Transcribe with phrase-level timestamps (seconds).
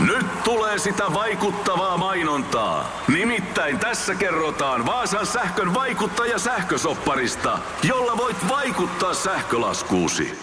[0.00, 3.02] Nyt tulee sitä vaikuttavaa mainontaa.
[3.08, 10.38] Nimittäin tässä kerrotaan Vaasan sähkön vaikuttaja sähkösopparista, jolla voit vaikuttaa sähkölaskuusi.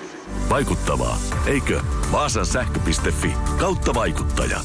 [0.49, 1.81] Vaikuttavaa, eikö?
[2.11, 4.59] Vaasan sähkö.fi kautta vaikuttaja.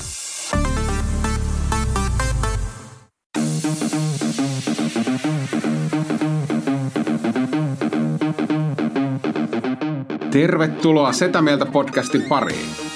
[10.31, 12.88] Tervetuloa Setä Mieltä podcastin pariin.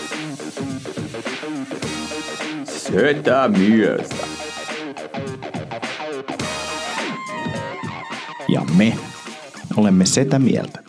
[2.93, 4.15] Setä mieltä.
[8.49, 8.99] Ja me
[9.77, 10.83] olemme sitä mieltä.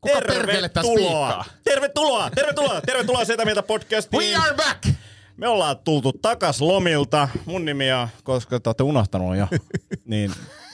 [0.00, 1.44] Kuka piikkaa?
[1.64, 2.30] Tervetuloa!
[2.34, 2.80] Tervetuloa!
[2.86, 4.22] Tervetuloa Setä Mieltä podcastiin!
[4.22, 4.88] We are back!
[5.36, 7.28] Me ollaan tultu takas lomilta.
[7.46, 9.48] Mun nimi on, koska te olette unohtanut jo,
[10.04, 10.32] niin,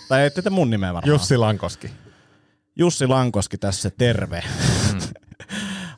[0.09, 1.09] tai ette te mun nimeä varmaan.
[1.13, 1.91] Jussi Lankoski.
[2.77, 4.43] Jussi Lankoski tässä, terve.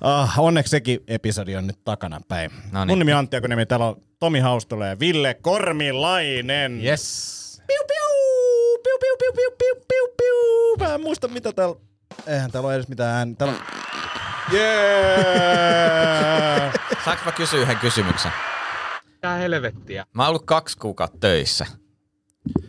[0.02, 2.50] Ah, onneksi sekin episodi on nyt takana päin.
[2.72, 2.88] No niin.
[2.92, 6.84] Mun nimi on Antti Akonemi, täällä on Tomi Haustola ja Ville Kormilainen.
[6.84, 7.62] Yes.
[7.66, 7.96] Piu, piu,
[8.84, 10.76] piu, piu, piu, piu, piu, piu, piu.
[10.86, 11.76] Mä en muista mitä täällä...
[12.26, 13.34] Eihän täällä ole edes mitään ääni.
[13.34, 13.60] Täällä on...
[14.52, 14.72] Yeah!
[17.04, 18.32] Saanko mä kysyä yhden kysymyksen?
[19.20, 20.06] Tää helvettiä.
[20.12, 21.66] Mä oon ollut kaksi kuukautta töissä.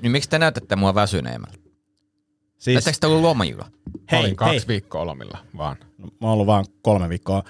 [0.02, 1.62] Niin miksi te näytätte mua väsyneemmältä?
[2.64, 3.72] Siis, Oletteko te ollut lomilla?
[4.11, 4.67] Hei, Olin kaksi hei.
[4.67, 7.44] viikkoa lomilla vaan Mä oon ollut vaan kolme viikkoa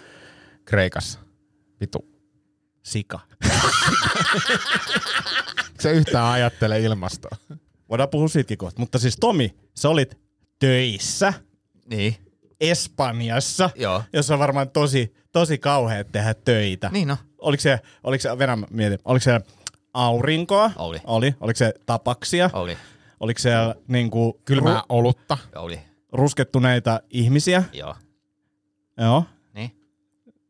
[0.66, 1.20] Kreikassa.
[1.82, 2.06] Vitu.
[2.84, 3.20] sika.
[5.80, 7.38] Se yhtään ajattele ilmastoa.
[7.90, 8.80] Voidaan puhua siitäkin kohta.
[8.80, 10.18] Mutta siis Tomi, sä olit
[10.60, 11.34] töissä
[11.90, 12.16] Niin.
[12.62, 14.04] Espanjassa, Joo.
[14.14, 16.90] jossa on varmaan tosi, tosi kauheat tehdä töitä.
[16.94, 17.18] Niin no.
[17.38, 19.40] Oliko se, oliko se, Venä, mietin, oliko se
[19.94, 20.72] aurinkoa?
[20.76, 21.00] Oli.
[21.04, 21.36] Oli.
[21.42, 22.50] Oliko se tapaksia?
[22.54, 22.78] Oli.
[23.24, 25.38] Oliko siellä niinku Kylmää ru- olutta.
[25.56, 25.80] Oli.
[26.12, 27.64] ruskettuneita ihmisiä?
[27.74, 27.96] Joo.
[28.98, 29.24] Joo.
[29.54, 29.72] Niin.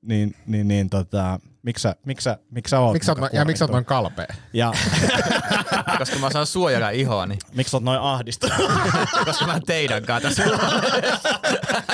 [0.02, 3.45] Niin, niin, niin tota, miksi sä, miksi sä, miksi sä oot Miksi sä oot, ja
[3.45, 4.25] miksi sä oot noin kalpea?
[4.53, 4.72] Ja
[5.97, 8.57] Koska mä saan suojella ihoa, niin miksi sä oot noin ahdistunut?
[9.25, 10.44] koska mä teidän kanssa tässä.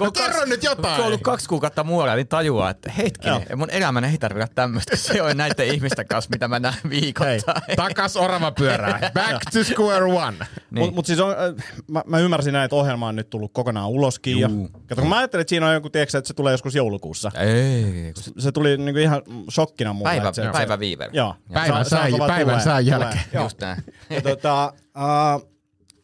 [0.00, 0.94] No kerro nyt jotain.
[0.94, 3.56] Kun on ollut kaksi kuukautta muualla, niin tajuaa, että hetkinen, Joo.
[3.56, 7.62] mun elämän ei tarvitse tämmöistä, kun se on näiden ihmisten kanssa, mitä mä näen viikoittain.
[7.76, 9.10] Takas orava pyörää.
[9.14, 10.36] Back to square one.
[10.38, 10.48] Niin.
[10.70, 13.88] Mutta mut siis on, äh, mä, mä, ymmärsin näin, että ohjelma on nyt tullut kokonaan
[13.88, 14.38] uloskin.
[14.38, 14.48] Ja,
[14.88, 17.30] kato, kun mä ajattelin, että siinä on joku, tiedätkö, että se tulee joskus joulukuussa.
[17.38, 20.08] Ei, kun se- Se tuli niinku ihan shokkina mulle.
[20.10, 21.10] päivä, että se, päivä viiver.
[21.12, 21.34] Joo.
[21.52, 22.98] Päivän Se- se vaan päivän tulee- sään tulee.
[22.98, 23.24] jälkeen.
[23.32, 23.44] Joo.
[23.44, 23.82] Just näin.
[24.10, 25.50] Ja tota, uh,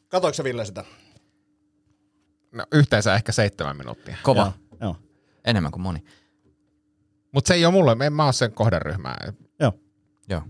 [0.09, 0.85] katoiko sä Ville sitä?
[2.53, 4.17] No, yhteensä ehkä seitsemän minuuttia.
[4.23, 4.41] Kova.
[4.41, 4.53] Joo.
[4.81, 4.97] Joo.
[5.45, 6.05] Enemmän kuin moni.
[7.33, 9.33] Mutta se ei ole mulle, en mä oo sen kohderyhmää.
[9.61, 9.73] Joo.
[10.29, 10.43] Joo.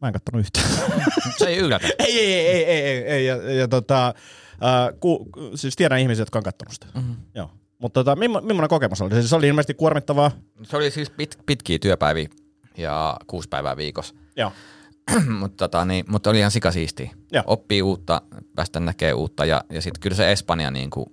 [0.00, 0.66] Mä en kattonut yhtään.
[1.38, 1.86] Se ei yllätä.
[1.98, 3.26] ei, ei, ei, ei, ei, ei.
[3.26, 4.14] Ja, ja tota,
[4.54, 6.86] uh, ku, ku- siis tiedän ihmisiä, jotka on kattonut sitä.
[6.94, 7.16] Mm-hmm.
[7.34, 7.50] Joo.
[7.80, 9.22] Mutta tota, millainen kokemus oli?
[9.22, 10.30] Se oli ilmeisesti kuormittavaa.
[10.62, 12.28] Se oli siis pit, pitkiä työpäiviä
[12.76, 14.14] ja kuusi päivää viikossa.
[14.36, 14.52] Joo.
[15.40, 17.10] mutta tota, niin, mut oli ihan sikasiistiä.
[17.32, 17.42] Joo.
[17.46, 18.22] Oppii uutta,
[18.56, 21.06] päästä näkee uutta ja, ja sitten kyllä se Espanja niin kuin,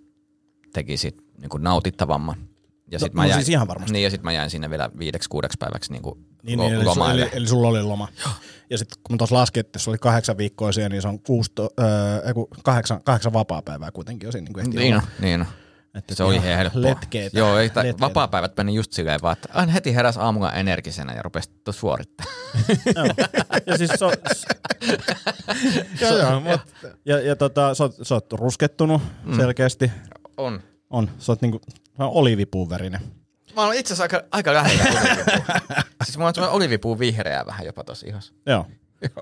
[0.73, 2.35] teki sit, niin kuin nautittavamman.
[2.91, 3.93] Ja sit No, no siis ihan varmasti.
[3.93, 6.75] Niin, ja sitten mä jäin sinne vielä viideksi, kuudeksi päiväksi niin kuin Niin, lo- niin
[6.75, 7.21] eli, lomaille.
[7.21, 8.07] eli, eli sulla oli loma.
[8.69, 11.19] Ja sitten kun mä tuossa laskin, että se oli kahdeksan viikkoa siellä, niin se on
[11.19, 14.45] kuusi, to, öö, ei kun kahdeksan, kahdeksan vapaa-päivää kuitenkin jo siinä.
[14.45, 15.47] Niin, kuin Niin niin on.
[15.97, 16.81] Että Se oli ihan helppoa.
[16.81, 17.39] letkeetä.
[17.39, 17.99] Joo, ei, ta- letkeetä.
[17.99, 22.33] vapaa-päivät meni just silleen vaan, että aina heti heräs aamulla energisenä ja rupesi suorittamaan.
[23.65, 24.11] Ja siis so,
[26.01, 26.59] Joo, joo, ja,
[27.05, 29.35] ja, ja tota, sä, oot, sä oot ruskettunut mm.
[29.35, 29.91] selkeästi.
[30.37, 30.61] On.
[30.89, 31.09] On.
[31.19, 31.61] Sä oot niinku
[31.97, 33.01] sä oliivipuun värinen.
[33.55, 34.83] Mä olen itse asiassa aika, aika lähellä
[36.05, 38.33] siis mulla on semmoinen olivipuu vihreä vähän jopa tossa ihossa.
[38.45, 38.65] Joo.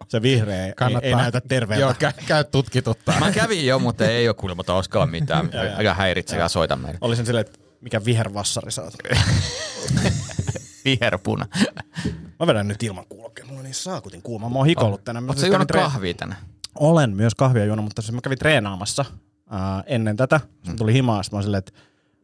[0.07, 1.07] Se vihreä ei, Kannattaa.
[1.09, 1.81] ei näytä terveeltä.
[1.85, 3.19] Joo, käy, käy tutkituttaa.
[3.19, 5.49] Mä kävin jo, mutta ei ole kuulemma tauskaan mitään.
[5.53, 5.73] Joo, joo.
[5.79, 6.97] Älä häiritse ja soita meille.
[7.01, 8.93] Olisin silleen, että mikä vihervassari sä oot.
[10.85, 11.45] Viherpuna.
[12.39, 13.45] Mä vedän nyt ilman kuulokkeja.
[13.45, 14.49] Mulla on niin saakutin kuuma.
[14.49, 15.23] Mä oon hikollut tänään.
[15.23, 16.35] Mä Oletko juonut kahvia tänne?
[16.75, 19.05] Olen myös kahvia juonut, mutta siis mä kävin treenaamassa
[19.49, 20.39] ää, ennen tätä.
[20.39, 20.77] Sitten Mm.
[20.77, 21.71] tuli himaa, sitten mä oon silleen, että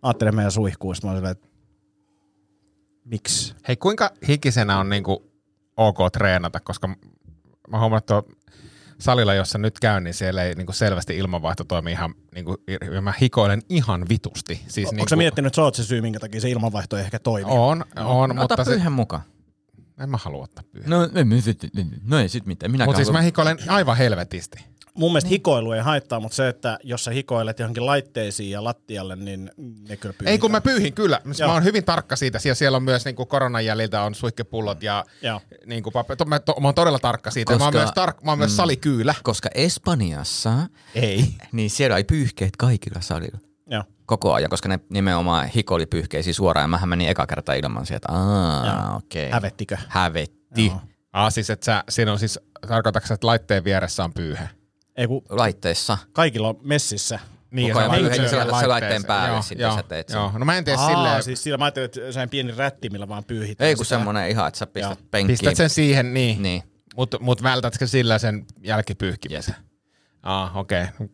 [0.02, 0.96] ajattelin meidän suihkuun.
[0.96, 1.48] Sitten mä oon silleen, että
[3.06, 3.56] miksi?
[3.68, 5.32] Hei, kuinka hikisenä on niinku
[5.78, 6.96] ok treenata, koska
[7.72, 8.24] mä huomaan, että
[9.00, 12.58] salilla, jossa nyt käyn, niin siellä ei niinku selvästi ilmanvaihto toimi ihan, niinku,
[12.94, 14.62] ja mä hikoilen ihan vitusti.
[14.68, 17.04] Siis Onko niinku, sä miettinyt, että sä oot se syy, minkä takia se ilmanvaihto ei
[17.04, 17.52] ehkä toimi?
[17.52, 19.22] On, on, No, mutta ota se, pyyhän mukaan.
[20.00, 20.90] en mä halua ottaa pyyhän.
[20.90, 21.10] No,
[21.40, 21.62] sit,
[22.04, 22.72] no ei sit mitään.
[22.72, 24.71] Minä Mutta siis mä hikoilen aivan helvetisti.
[24.94, 25.32] Mun mielestä Niin.
[25.32, 29.52] hikoilu ei haittaa, mutta se, että jos sä hikoilet johonkin laitteisiin ja lattialle, niin
[29.90, 30.28] ne kyllä pyyhitään.
[30.32, 31.20] Ei kun mä pyyhin kyllä.
[31.40, 31.48] Joo.
[31.48, 32.40] mä oon hyvin tarkka siitä.
[32.40, 35.42] Siellä, siellä on myös niinku koronan jäljiltä on suihkepullot ja Joo.
[35.66, 37.54] niinku, pape- to, mä, to, mä oon todella tarkka siitä.
[37.54, 39.16] Koska, mä oon Koska- myös, tar- mä oon myös salikyylä.
[39.24, 40.54] Koska Espanjassa,
[40.96, 41.26] Ei.
[41.52, 43.40] niin siellä ei pyyhkeet kaikilla salilla.
[43.70, 43.84] Joo.
[44.06, 48.08] koko ajan, koska ne nimenomaan hikoili pyyhkeisiin suoraan ja mähän menin eka kerta ilman sieltä.
[48.12, 49.24] Aa, okei.
[49.28, 49.34] Okay.
[49.34, 49.78] Hävettikö?
[49.88, 50.66] Hävetti.
[50.66, 50.82] Joo.
[51.14, 54.50] Ah, siis että sä, siinä on siis, tarkoitatko että laitteen vieressä on pyyhe?
[54.98, 55.98] Ei kun Laitteissa.
[56.14, 57.20] kaikilla on messissä.
[57.52, 60.18] Niin, Koko ja ajan niin sillä- se laitteen päälle Joo, sitten joo, sä teet sen.
[60.18, 62.52] Joo, no mä en tee Aa, silleen, siis sillä mä ajattelin, että se on pieni
[62.52, 63.62] rätti, millä vaan pyyhit.
[63.62, 65.08] Ei kun semmonen ihan, että sä pistät Joo.
[65.12, 65.34] penkkiin.
[65.40, 66.64] pistät sen siihen, niin, Niin.
[66.96, 69.56] mutta mut vältätkö sillä sen jälkipyyhkimisen?
[70.24, 70.84] Ah, okei.
[70.84, 71.08] Okay.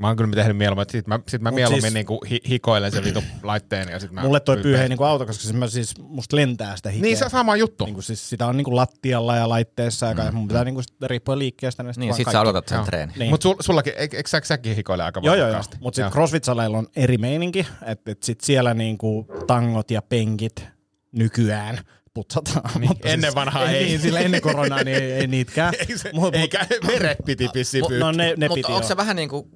[0.00, 2.40] Mä oon kyllä tehnyt mieluummin, että sit mä, sit mä Mut mieluummin siis- niinku hi,
[2.48, 5.66] hikoilen sen vitu laitteen ja sit mä Mulle toi pyyhe niinku auto, koska siis, mä
[5.68, 7.02] siis musta lentää sitä hikeä.
[7.02, 7.84] Niin se sama juttu.
[7.84, 10.34] Niinku siis sitä on niinku lattialla ja laitteessa ja mm.
[10.34, 11.82] mun pitää niinku sit riippuen liikkeestä.
[11.82, 13.14] Niin, Niin, sit sä aloitat sen treenin.
[13.18, 13.30] Niin.
[13.30, 15.62] Mutta sul, sullakin, eikö sä, säkin hikoile aika Joo, joo, joo.
[15.62, 16.10] sitten Joo.
[16.10, 20.68] CrossFit-saleilla on eri meininki, että et sit siellä niinku tangot ja penkit
[21.12, 21.78] nykyään
[22.14, 22.70] putsataan.
[22.80, 23.84] Niin, Mutta ennen vanhaa ei.
[23.84, 25.74] Niin, sillä ennen koronaa niin ei, ei niitäkään.
[25.88, 28.96] Ei se, Mut- eikä veret piti pissiä mut- No ne, ne Mutta piti onko se
[28.96, 29.46] vähän niin kuin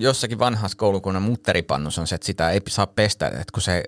[0.00, 3.84] jossakin vanhassa koulukunnan mutteripannussa on se, että sitä ei saa pestä, että kun se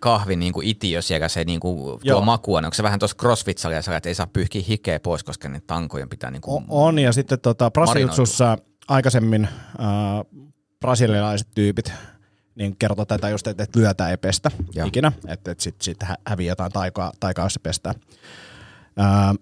[0.00, 2.20] kahvi niin kuin itiö siellä se niin kuin tuo Joo.
[2.20, 3.58] makua, niin onko se vähän tuossa crossfit
[3.96, 6.64] että ei saa pyyhkiä hikeä pois, koska ne tankojen pitää niin kuin...
[6.68, 8.58] O- on, ja sitten tota, Brasiliutsussa
[8.88, 10.44] aikaisemmin äh,
[10.80, 11.92] brasilialaiset tyypit
[12.56, 14.50] niin kertoo tätä just, että, että vyötä ei pestä.
[14.74, 14.86] Joo.
[14.86, 17.94] ikinä, että, että sitten sit hä- hävii jotain taikaa, taikaa jos se pestää.
[19.00, 19.34] Äh,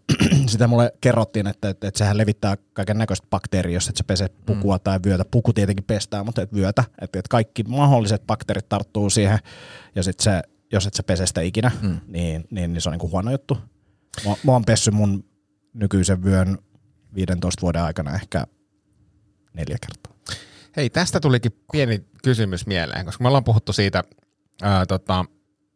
[0.46, 4.28] sitä mulle kerrottiin, että, että, että sehän levittää kaiken näköistä bakteeria, jos et sä pese
[4.46, 4.80] pukua mm.
[4.84, 5.24] tai vyötä.
[5.30, 6.84] Puku tietenkin pestää, mutta et vyötä.
[7.00, 9.38] Että, että kaikki mahdolliset bakteerit tarttuu siihen,
[9.94, 12.00] ja sitten se, jos et sä pese sitä ikinä, mm.
[12.06, 13.58] niin, niin, niin se on niinku huono juttu.
[14.26, 15.24] Mä, mä oon pessy mun
[15.74, 16.58] nykyisen vyön
[17.14, 18.46] 15 vuoden aikana ehkä
[19.52, 20.13] neljä kertaa.
[20.76, 24.04] Hei, tästä tulikin pieni kysymys mieleen, koska me ollaan puhuttu siitä,
[24.62, 25.24] ää, tota,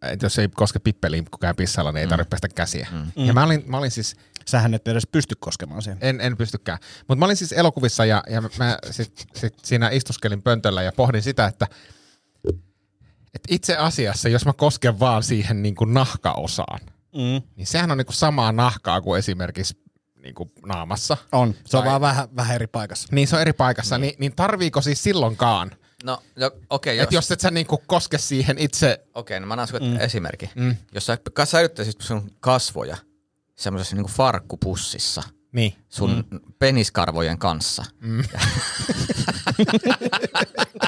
[0.02, 2.88] että jos ei koske pippeliin, kun käy pissalla, niin ei tarvitse pestä käsiä.
[2.92, 3.24] Mm.
[3.26, 4.16] Ja mä olin, mä olin siis,
[4.46, 5.98] Sähän et edes pysty koskemaan siihen.
[6.00, 10.42] en, en pystykään, mutta mä olin siis elokuvissa ja, ja mä sit, sit siinä istuskelin
[10.42, 11.66] pöntöllä ja pohdin sitä, että,
[13.34, 16.80] että itse asiassa, jos mä kosken vaan siihen niin kuin nahkaosaan,
[17.14, 17.42] Mm.
[17.56, 19.74] niin sehän on niin kuin samaa nahkaa kuin esimerkiksi
[20.28, 21.16] niin kuin naamassa.
[21.32, 21.54] On.
[21.64, 23.08] Se on Tai- vaan vähän, vähän eri paikassa.
[23.10, 25.70] Niin se on eri paikassa, niin, niin tarviiko siis silloinkaan,
[26.04, 29.54] No, jo, okei, okay, että jos et sä niinku koske siihen itse, Okei, no mä
[29.54, 30.00] annan sulle mm.
[30.00, 30.50] esimerkki.
[30.54, 30.76] Mm.
[30.92, 32.96] Jos sä säilyttäisit sun kasvoja
[33.56, 35.22] semmoisessa niinku farkkupussissa
[35.52, 36.40] niin, sun mm.
[36.58, 38.22] peniskarvojen kanssa, mm.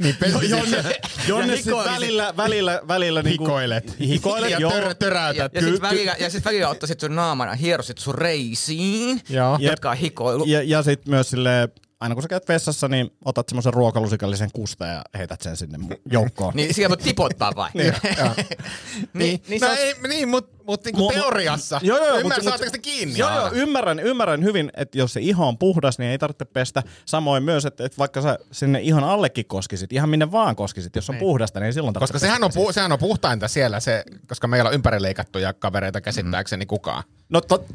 [0.00, 0.16] niin
[0.48, 0.84] Jonne,
[1.28, 3.96] Jonne sit välillä, välillä, välillä niinku, hikoilet.
[4.00, 4.72] Hikoilet, ja joo.
[4.72, 5.54] tör, töräytät.
[5.54, 9.58] ja, sit välillä, ja sit välillä ottaisit sun naaman ja hierosit sun reisiin, Joo.
[9.60, 10.44] jotka on hikoilu.
[10.46, 11.68] Ja, ja sit myös sille
[12.00, 15.78] aina kun sä käyt vessassa, niin otat semmoisen ruokalusikallisen kusta ja heität sen sinne
[16.12, 16.52] joukkoon.
[16.60, 17.70] Niin siellä voi tipottaa vai?
[17.74, 17.94] Niin,
[19.14, 21.80] niin, niin no se on, ei, niin, mutta mut niinku Mu- teoriassa.
[21.82, 23.18] Joo, joo, Ymmärrän, mut- mut- saatteko te kiinni?
[23.18, 26.82] Joo, joo, ymmärrän, ymmärrän hyvin, että jos se iho on puhdas, niin ei tarvitse pestä.
[27.06, 31.10] Samoin myös, että, että vaikka sä sinne ihon allekin koskisit, ihan minne vaan koskisit, jos
[31.10, 34.46] on puhdasta, niin silloin tarvitsee Koska sehän on, pu, sehän on puhtainta siellä, se, koska
[34.48, 37.02] meillä on ympärileikattuja kavereita käsittääkseni kukaan.
[37.28, 37.66] No tot,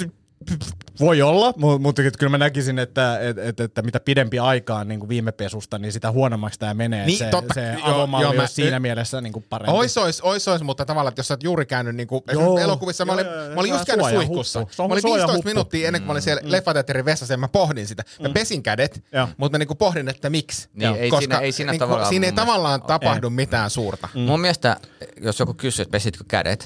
[1.00, 5.00] voi olla, mu- mutta kyllä mä näkisin, että, että, että, että mitä pidempi aikaa niin
[5.00, 7.06] kuin viime pesusta, niin sitä huonommaksi tämä menee.
[7.06, 9.78] Niin, se, totta- se joo, avomalli joo, mä- olisi siinä mielessä niin kuin parempi.
[9.78, 12.24] Ois ois, ois ois, mutta tavallaan, että jos sä oot juuri käynyt niinku, Joo.
[12.42, 14.60] esimerkiksi elokuvissa, mä Joo, olin, joo, joo, mä olin just käynyt suihkussa.
[14.60, 15.50] Mä olin 15 suojahuppu.
[15.50, 16.52] minuuttia ennen kuin mä olin siellä mm.
[16.52, 18.04] leffateatterin vessassa ja mä pohdin sitä.
[18.22, 19.28] Mä pesin kädet, Joo.
[19.38, 20.70] mutta mä niinku pohdin, että miksi.
[20.74, 24.10] Niin, ei siinä- ei siinä niinku, tavallaan siinä ei tavallaan tapahdu mitään suurta.
[24.14, 24.22] Mm.
[24.22, 24.78] Mun mielestä,
[25.22, 26.66] jos joku kysyy, että pesitkö kädet,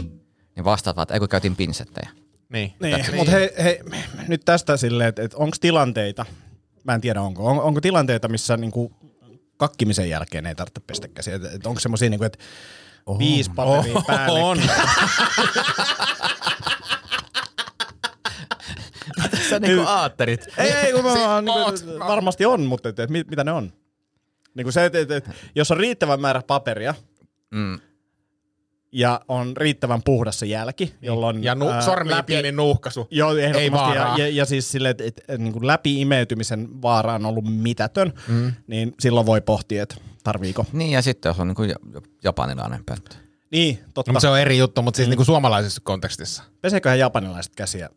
[0.56, 2.10] niin vastaat vaan, että ei kun käytin pinsettejä.
[2.54, 2.74] Niin.
[2.80, 3.80] Niin, mutta hei, hei,
[4.28, 6.26] nyt tästä silleen, että, että onko tilanteita,
[6.84, 8.92] mä en tiedä onko, on, onko tilanteita, missä niinku
[9.58, 12.40] kakkimisen jälkeen ei tarvitse pestä käsiä, että, että onko semmoisia, niinku, että
[13.20, 14.40] viisi paperia Oho, päälle.
[14.44, 14.58] on.
[19.50, 20.48] Sä niinku aatterit.
[20.58, 23.52] Ei, ei, kun mä Si- vaan, niinku, varmasti on, mutta et, et, mit- mitä ne
[23.52, 23.74] on?
[24.56, 26.94] Niinku se, että et, et, jos on riittävän määrä paperia
[27.52, 27.80] Mm.
[28.92, 31.44] Ja on riittävän puhdas se jälki, jolloin...
[31.44, 33.08] Ja nu, sormiin pieni nuuhkasu.
[33.12, 34.18] Joo, Ei vaaraa.
[34.18, 38.14] ja, ja, ja siis sille, että et, et, niin läpi imeytymisen vaara on ollut mitätön,
[38.28, 38.54] mm.
[38.68, 40.66] niin silloin voi pohtia, että tarviiko.
[40.74, 43.16] Niin ja sitten jos on ja- japanilainen pönttö.
[43.52, 44.12] Niin, totta.
[44.12, 45.10] No, se on eri juttu, mutta siis Mm.
[45.10, 46.44] niinku suomalaisessa kontekstissa.
[46.62, 47.90] Peseeköhän japanilaiset käsiä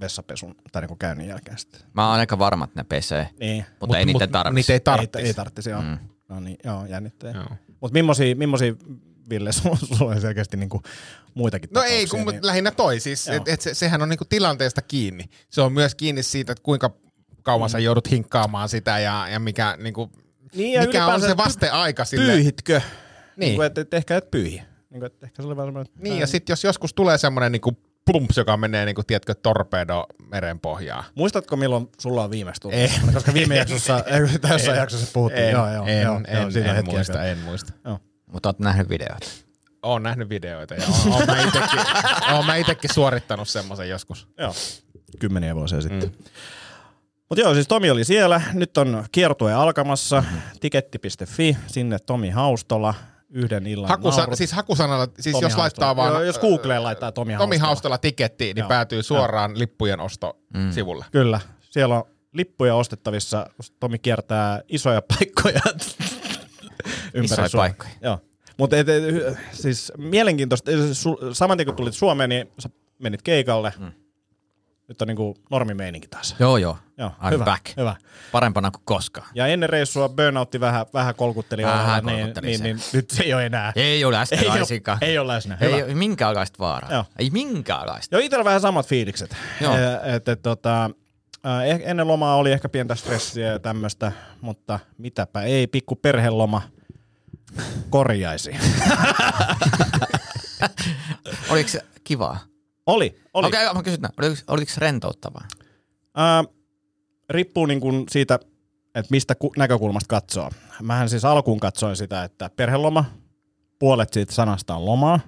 [0.00, 1.80] vessapesun tai niin käynnin jälkeen sitten?
[1.92, 3.64] Mä oon aika varma, että ne pesee, Niin.
[3.70, 4.54] mutta mut, ei niitä tarvitse.
[4.54, 5.26] Niitä ei Ei, tarvitsisi.
[5.26, 5.82] ei tarvitsisi, joo.
[5.82, 5.98] Mm.
[6.28, 7.30] No niin, joo, jännittää.
[7.30, 7.44] Joo.
[7.80, 8.74] Mutta millaisia, millaisia,
[9.30, 10.82] Ville, sulla, sulla on selkeästi niinku
[11.34, 12.46] muitakin No ei, kun niin- niin...
[12.46, 13.36] lähinnä toi siis, Joo.
[13.36, 15.24] et, et se, sehän on niinku tilanteesta kiinni.
[15.50, 16.90] Se on myös kiinni siitä, että kuinka
[17.42, 17.72] kauan mm.
[17.72, 20.10] sä joudut hinkkaamaan sitä ja, ja mikä, niinku,
[20.54, 22.32] Niin, ja mikä on se vasteaika sille.
[22.32, 22.72] Pyyhitkö?
[22.78, 22.90] Niin.
[23.36, 23.56] Niin.
[23.56, 24.62] Kuin, että, että ehkä et pyyhi.
[24.90, 27.52] Niin, kuin, että ehkä se oli vaan semmoinen, Niin, ja sitten jos joskus tulee semmoinen
[27.52, 31.04] niinku plumps, joka menee niinku, tiedätkö, torpedo meren pohjaan.
[31.14, 32.78] Muistatko milloin sulla on viimeksi tullut?
[32.78, 32.88] Ei.
[32.88, 33.14] semmoinen?
[33.14, 35.44] Koska viime jaksossa, ei, tässä jaksossa puhuttiin.
[35.46, 37.72] En, joo, joo, en, joo, en, joo, en, hetki muista, en muista.
[38.32, 39.26] Mutta oot nähnyt videoita.
[39.82, 41.80] Oon nähnyt videoita ja oon, oon mä itekin,
[42.34, 44.28] oon mä itekin suorittanut semmoisen joskus.
[44.38, 44.54] Joo,
[45.18, 46.08] kymmeniä vuosia sitten.
[46.08, 46.24] Mm.
[47.28, 48.40] Mutta joo, siis Tomi oli siellä.
[48.52, 50.24] Nyt on kiertue alkamassa.
[50.60, 52.94] Tiketti.fi, sinne Tomi Haustola.
[53.32, 54.38] Yhden illan Hakusa, naurut.
[54.38, 55.96] siis hakusanalla, siis Tomi jos laittaa Haustola.
[55.96, 56.12] vaan...
[56.12, 57.66] Joo, jos Googleen laittaa Tomi Tomi Haustola.
[57.68, 58.68] Haustola tikettiin, niin Joo.
[58.68, 61.04] päätyy suoraan lippujen osto-sivulle.
[61.12, 63.46] Kyllä, siellä on lippuja ostettavissa.
[63.80, 65.60] Tomi kiertää isoja paikkoja
[67.14, 67.48] ympäri Suomea.
[67.68, 67.90] paikkoja.
[68.02, 68.18] Joo.
[68.58, 69.04] Mutta et, et,
[69.52, 72.68] siis mielenkiintoista, Su- saman tien kun tulit Suomeen, niin sä
[72.98, 73.72] menit keikalle.
[73.78, 73.92] Mm.
[74.88, 76.36] Nyt on niinku normimeininki taas.
[76.38, 76.78] Joo, joo.
[76.98, 77.76] Joo, I'm hyvä, back.
[77.76, 77.96] hyvä.
[78.32, 79.26] Parempana kuin koskaan.
[79.34, 82.64] Ja ennen reissua burnoutti vähän, vähän kolkutteli Vähän niin, niin, se.
[82.64, 83.72] niin, nyt se ei ole enää.
[83.76, 85.58] Ei ole läsnä ei, ole, ei ole läsnä.
[85.60, 85.76] Hyvä.
[85.76, 86.92] Ei ole minkäänlaista vaaraa.
[86.92, 87.04] Joo.
[87.18, 88.16] Ei minkäänlaista.
[88.16, 89.36] Joo, itsellä vähän samat fiilikset.
[89.60, 89.74] Joo.
[89.76, 90.90] Eh, Et, et, tota,
[91.44, 96.62] eh- ennen lomaa oli ehkä pientä stressiä ja tämmöistä, mutta mitäpä ei, pikku perheloma
[97.90, 98.50] korjaisi.
[101.50, 102.50] Oliko se kivaa?
[102.86, 103.46] oli, oli.
[103.46, 105.44] Okei, okay, mä kysyn, oliko, oliko se rentouttavaa?
[106.18, 106.54] Äh,
[107.30, 108.38] riippuu niin kuin siitä,
[108.94, 110.50] että mistä ku- näkökulmasta katsoo.
[110.82, 113.04] Mähän siis alkuun katsoin sitä, että perheloma,
[113.78, 115.20] puolet siitä sanasta on lomaa,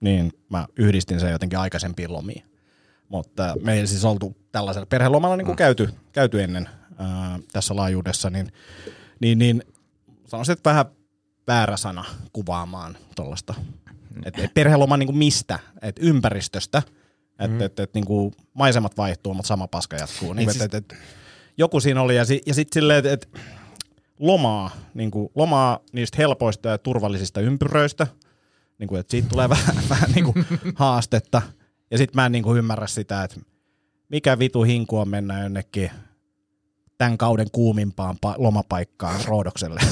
[0.00, 2.55] niin mä yhdistin sen jotenkin aikaisempiin lomiin.
[3.08, 8.30] Mutta me ei siis oltu tällaisella perhelomalla niin kuin käyty, käyty ennen ää, tässä laajuudessa,
[8.30, 8.52] niin,
[9.20, 9.62] niin, niin
[10.26, 10.86] sanoisin, että vähän
[11.46, 13.54] väärä sana kuvaamaan tuollaista.
[14.24, 15.58] Et, et perheloma niin kuin mistä?
[15.82, 16.82] Et ympäristöstä.
[17.38, 20.32] Että et, et, niin kuin maisemat vaihtuu, mutta sama paska jatkuu.
[20.32, 20.98] Niin, siis- et, et, et,
[21.58, 23.40] joku siinä oli, ja, si, ja sitten silleen, että et,
[24.18, 28.06] lomaa, niin kuin, lomaa niistä helpoista ja turvallisista ympyröistä,
[28.78, 31.42] niin kuin, että siitä tulee vähän, vähän niin kuin haastetta.
[31.90, 33.40] Ja sitten mä en niin kuin ymmärrä sitä, että
[34.08, 35.90] mikä vitu hinku on mennä jonnekin
[36.98, 39.80] tämän kauden kuumimpaan pa- lomapaikkaan Roodokselle.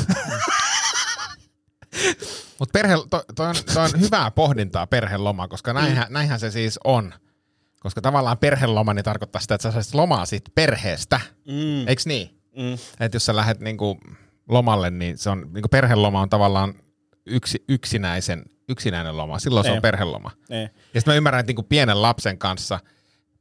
[2.59, 6.81] Mutta perhe, to, to, on, to on hyvää pohdintaa perheloma, koska näinhän, näinhän se siis
[6.85, 7.15] on.
[7.81, 11.21] Koska tavallaan perheloma niin tarkoittaa sitä, että sä saisit lomaa siitä perheestä.
[11.49, 11.89] Mm.
[11.89, 12.41] Eiks niin?
[12.57, 12.75] Mm.
[13.01, 14.01] Että jos sä lähdet niinku
[14.49, 16.75] lomalle, niin se on, niinku perheloma on tavallaan
[17.27, 19.39] yksi, yksinäisen, yksinäinen loma.
[19.39, 19.77] Silloin se Ei.
[19.77, 20.31] on perheloma.
[20.51, 20.63] Ei.
[20.63, 22.81] Ja sitten mä ymmärrän, että niinku pienen lapsen kanssa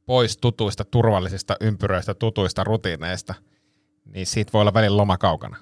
[0.06, 3.34] pois tutuista, turvallisista ympyröistä, tutuista rutiineista,
[4.04, 5.56] niin siitä voi olla välillä loma kaukana.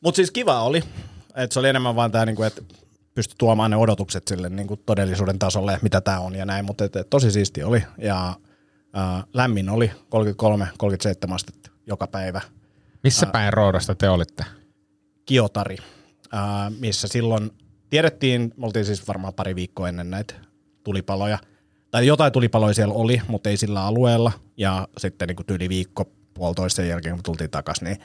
[0.00, 0.82] Mutta siis kiva oli,
[1.34, 2.62] että se oli enemmän vaan tämä, niinku, että
[3.14, 6.96] pystyi tuomaan ne odotukset sille niinku todellisuuden tasolle, mitä tämä on ja näin, mutta et,
[6.96, 8.36] et, tosi siisti oli ja
[8.92, 9.90] ää, lämmin oli
[11.30, 12.40] 33-37 astetta joka päivä.
[13.02, 14.44] Missä päin Roodosta te olitte?
[15.26, 15.76] Kiotari,
[16.78, 17.50] missä silloin
[17.90, 20.34] tiedettiin, me oltiin siis varmaan pari viikkoa ennen näitä
[20.84, 21.38] tulipaloja,
[21.90, 26.76] tai jotain tulipaloja siellä oli, mutta ei sillä alueella, ja sitten niin yli viikko puolitoista
[26.76, 27.98] sen jälkeen, kun tultiin takaisin, niin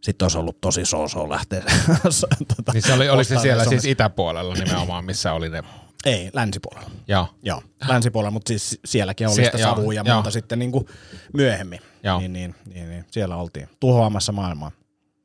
[0.00, 1.62] sitten olisi ollut tosi soosoo lähteä.
[2.56, 5.62] tota, Niin se oli, oli se siellä siis itäpuolella nimenomaan, missä oli ne.
[6.06, 6.90] Ei, länsipuolella.
[7.08, 7.28] Joo.
[7.42, 10.86] Joo, länsipuolella, mutta siis sielläkin oli Sie- sitä savua ja muuta sitten niin kuin
[11.32, 11.80] myöhemmin.
[12.02, 12.18] Joo.
[12.18, 14.70] Niin, niin, niin, niin, siellä oltiin tuhoamassa maailmaa.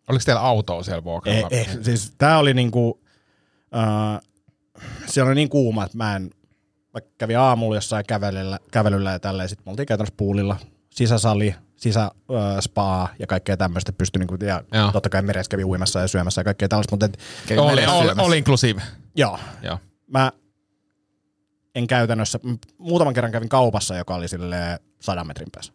[0.10, 1.48] Oliko teillä autoa siellä vuokralla?
[1.51, 3.01] Ei, ei, siis tää oli niinku,
[3.75, 4.22] äh,
[5.05, 6.29] siellä oli niin kuuma, että mä en,
[6.93, 10.57] mä kävin aamulla jossain kävelyllä, kävelyllä ja tälleen, sitten me oltiin käytännössä puulilla,
[10.89, 12.12] sisäsali, sisä, äh,
[12.62, 14.91] spa ja kaikkea tämmöistä pystyi, niinku, ja Joo.
[14.91, 17.19] totta kai meressä kävi uimassa ja syömässä ja kaikkea tällaista, mutta et,
[17.60, 18.24] all, syömässä.
[18.24, 18.81] all inclusive.
[19.15, 19.79] joo, Joo.
[20.07, 20.31] mä
[21.75, 22.39] en käytännössä,
[22.77, 25.74] muutaman kerran kävin kaupassa, joka oli sille sadan metrin päässä.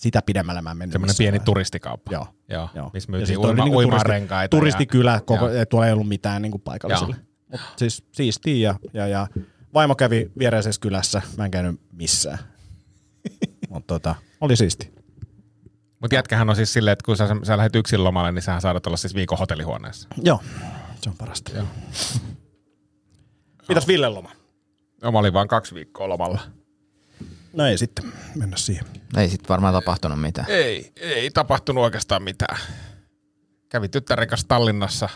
[0.00, 1.44] Sitä pidemmällä mä en mennyt Semmoinen pieni vaiheessa.
[1.44, 2.12] turistikauppa.
[2.12, 2.26] Joo.
[2.48, 2.68] Joo.
[2.74, 2.90] Joo.
[2.92, 4.56] Missä Ja myytiin sit oli uima, niinku uimarenkaita.
[4.56, 5.54] Turistikylä, koko, Joo.
[5.58, 7.16] ei tuolla ei ollut mitään niin paikallisille.
[7.50, 9.26] Mutta siis siistiä ja, ja, ja
[9.74, 12.38] vaimo kävi viereisessä kylässä, mä en käynyt missään.
[13.70, 14.92] Mutta tota, oli siisti.
[16.00, 18.82] Mutta jätkähän on siis silleen, että kun sä, sä lähdet yksin lomalle, niin sähän saadaan
[18.86, 20.08] olla siis viikon hotellihuoneessa.
[20.22, 20.40] Joo,
[21.02, 21.50] se on parasta.
[21.56, 21.66] Joo.
[23.68, 24.30] Mitäs Ville loma?
[25.02, 26.40] No, mä olin vaan kaksi viikkoa lomalla.
[27.52, 28.84] No ei sitten mennä siihen.
[29.16, 30.50] Ei sit varmaan tapahtunut mitään.
[30.50, 32.58] Ei, ei tapahtunut oikeastaan mitään.
[33.68, 35.08] Kävi tyttären kanssa Tallinnassa.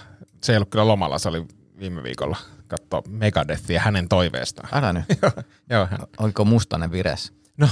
[0.42, 1.46] Se ei ollut kyllä lomalla, se oli
[1.78, 2.36] viime viikolla.
[2.68, 4.68] Katso Megadethia hänen toiveestaan.
[4.72, 5.04] Älä nyt.
[5.70, 7.32] Joo, hän- Oliko mustainen vires?
[7.56, 7.68] No,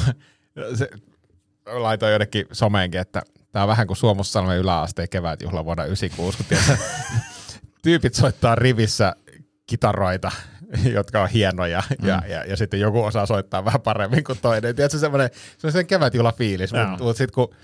[0.75, 0.89] se,
[1.67, 6.77] laitoin jonnekin someenkin, että tämä on vähän kuin Suomussalmen yläasteen kevätjuhla vuonna 96, kun
[7.83, 9.13] tyypit soittaa rivissä
[9.67, 10.33] kitaroita,
[10.95, 12.09] jotka on hienoja, mm.
[12.09, 14.77] ja, ja, ja, sitten joku osaa soittaa vähän paremmin kuin toinen.
[14.77, 16.87] Tiedätkö, semmoinen, semmoinen kevätjuhla fiilis, Joo.
[16.87, 17.55] mutta mut sitten kun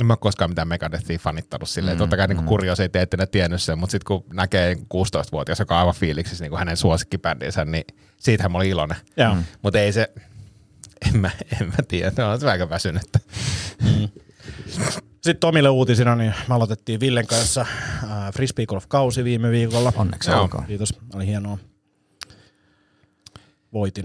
[0.00, 1.96] en mä ole koskaan mitään Megadethia fanittanut silleen.
[1.96, 5.94] Mm, Totta kai niin kuriositeettina tiennyt sen, mutta sitten kun näkee 16-vuotias, joka on aivan
[5.94, 7.84] fiiliksissä niin hänen suosikkibändinsä, niin
[8.16, 8.96] siitähän mä olin iloinen.
[9.16, 9.36] Joo.
[9.62, 10.12] Mutta ei se,
[11.08, 11.30] En mä,
[11.60, 13.18] en mä tiedä, on se aika väsynyttä.
[15.10, 19.92] Sitten Tomille uutisina, niin me aloitettiin Villen kanssa äh, Frisbee Golf-kausi viime viikolla.
[19.96, 20.42] Onneksi Joo.
[20.42, 20.64] olkoon.
[20.64, 21.58] Kiitos, oli hienoa.
[23.72, 24.04] Voitin.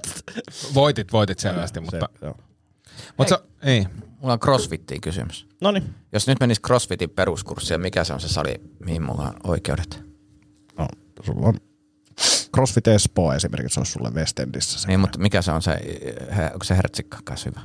[0.74, 2.36] Voitit, voitit selvästi, mutta, Se, joo.
[3.18, 3.86] mutta se, ei.
[4.20, 5.46] Mulla on CrossFittiin kysymys.
[5.60, 5.94] No niin.
[6.12, 10.02] Jos nyt menisi CrossFitin peruskurssia, mikä se on se sali, mihin mulla on oikeudet?
[10.78, 10.88] No,
[11.22, 11.54] sulla on
[12.54, 14.78] CrossFit Espoo esimerkiksi, se on sulle Westendissä.
[14.78, 15.78] Se Niin, mutta mikä se on se,
[16.52, 17.60] onko se hertsikka kanssa hyvä?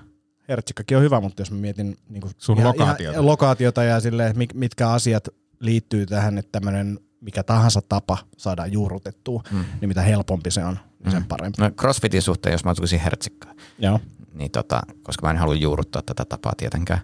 [0.50, 3.26] Hertsikkakin on hyvä, mutta jos mä mietin niin kuin Sun lokaatiota.
[3.26, 5.28] lokaatiota ja sille, mitkä asiat
[5.60, 9.66] liittyy tähän, että tämmöinen mikä tahansa tapa saadaan juurrutettua, mm.
[9.82, 11.62] niin mitä helpompi se on, niin sen parempi.
[11.62, 14.00] No CrossFitin suhteen, jos mä tulisin hertsikkaan, Joo.
[14.34, 17.02] niin tota, koska mä en halua juurruttaa tätä tapaa tietenkään,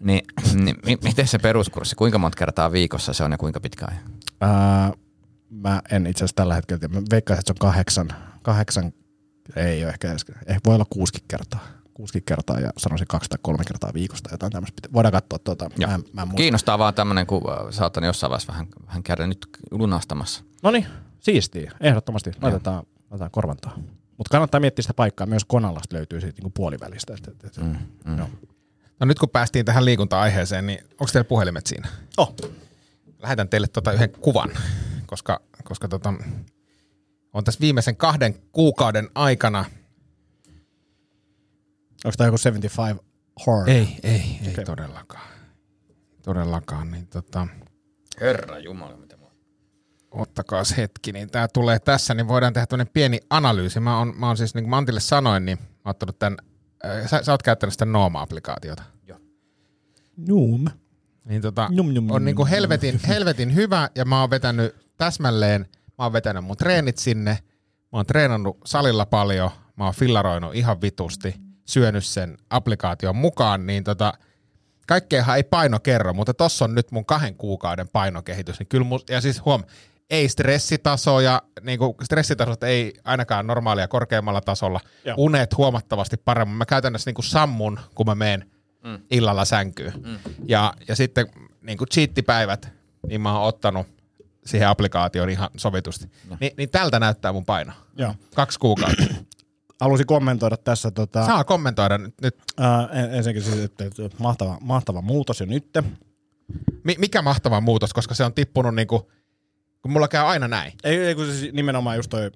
[0.00, 0.20] niin,
[0.64, 4.02] niin mi- miten se peruskurssi, kuinka monta kertaa viikossa se on ja kuinka pitkä ajan?
[4.40, 4.92] Ää,
[5.50, 6.94] mä en itse asiassa tällä hetkellä tiedä.
[6.94, 8.92] Mä veikkaisin, että se on kahdeksan, kahdeksan
[9.56, 10.12] ei ole ehkä
[10.46, 11.75] ehkä voi olla kuusikin kertaa.
[11.96, 14.88] Kuusikin kertaa ja sanoisin kaksi tai kolme kertaa viikosta jotain tämmöistä.
[14.92, 16.36] Voidaan katsoa tuota, mä, en- mä en.
[16.36, 20.44] Kiinnostaa vaan tämmöinen, kun äh, saatan jossain vaiheessa vähän, vähän käydä nyt lunastamassa.
[20.62, 20.86] No niin,
[21.20, 21.72] siistiä.
[21.80, 22.32] Ehdottomasti.
[22.42, 23.74] Laitetaan, laitetaan korvantaa.
[24.16, 25.26] Mutta kannattaa miettiä sitä paikkaa.
[25.26, 27.14] Myös Konalasta löytyy siitä niinku puolivälistä.
[27.14, 27.56] Et, et, et.
[27.56, 28.18] Mm, mm.
[28.18, 28.28] Joo.
[29.00, 31.88] No nyt kun päästiin tähän liikunta-aiheeseen, niin onko teillä puhelimet siinä?
[32.16, 32.34] Oh.
[33.18, 34.50] Lähetän teille tota yhden kuvan,
[35.06, 36.14] koska, koska tota,
[37.32, 39.64] on tässä viimeisen kahden kuukauden aikana.
[42.06, 43.00] Onko tämä joku 75
[43.46, 43.68] Hard?
[43.68, 44.64] Ei, ei, ei okay.
[44.64, 45.28] todellakaan.
[46.22, 47.46] Todellakaan, niin tota,
[48.20, 49.32] Herra Jumala, mitä mulla
[50.10, 53.80] ottakaa hetki, niin tämä tulee tässä, niin voidaan tehdä tämmöinen pieni analyysi.
[53.80, 56.38] Mä oon, mä oon siis, niin kuin mä Antille sanoin, niin mä oon ottanut tämän,
[56.86, 58.82] äh, sä, sä oot käyttänyt sitä Nooma-applikaatiota.
[60.16, 60.64] Noom.
[61.24, 62.50] Niin tota, Num, num, on num, niinku num.
[62.50, 65.60] helvetin, helvetin hyvä ja mä oon vetänyt täsmälleen,
[65.98, 67.38] mä oon vetänyt mun treenit sinne,
[67.92, 73.84] mä oon treenannut salilla paljon, mä oon fillaroinut ihan vitusti, syönyt sen applikaation mukaan, niin
[73.84, 74.12] tota,
[74.86, 79.00] kaikkeenhan ei paino kerro, mutta tossa on nyt mun kahden kuukauden painokehitys, niin kyllä mun,
[79.10, 79.62] ja siis huom,
[80.10, 85.14] ei stressitasoja, niin kuin stressitasot ei ainakaan normaalia korkeammalla tasolla, Joo.
[85.18, 86.56] unet huomattavasti paremmin.
[86.56, 88.50] Mä käytännössä niin kuin sammun, kun mä menen
[88.84, 88.98] mm.
[89.10, 89.92] illalla sänkyyn.
[90.04, 90.18] Mm.
[90.48, 91.26] Ja, ja sitten
[91.60, 92.68] niin kuin cheattipäivät,
[93.08, 93.86] niin mä oon ottanut
[94.46, 96.10] siihen applikaatioon ihan sovitusti.
[96.40, 97.72] Ni, niin tältä näyttää mun paino.
[97.96, 98.14] Joo.
[98.34, 99.02] Kaksi kuukautta.
[99.80, 102.14] Haluaisin kommentoida tässä tota, Saa kommentoida nyt.
[102.22, 102.36] nyt.
[102.58, 105.68] ää, en- ensinnäkin siis, että, että mahtava, mahtava muutos jo nyt.
[106.84, 109.10] Mi- mikä mahtava muutos, koska se on tippunut niinku,
[109.82, 110.72] kun mulla käy aina näin.
[110.84, 112.30] Ei, ei kun siis nimenomaan just toi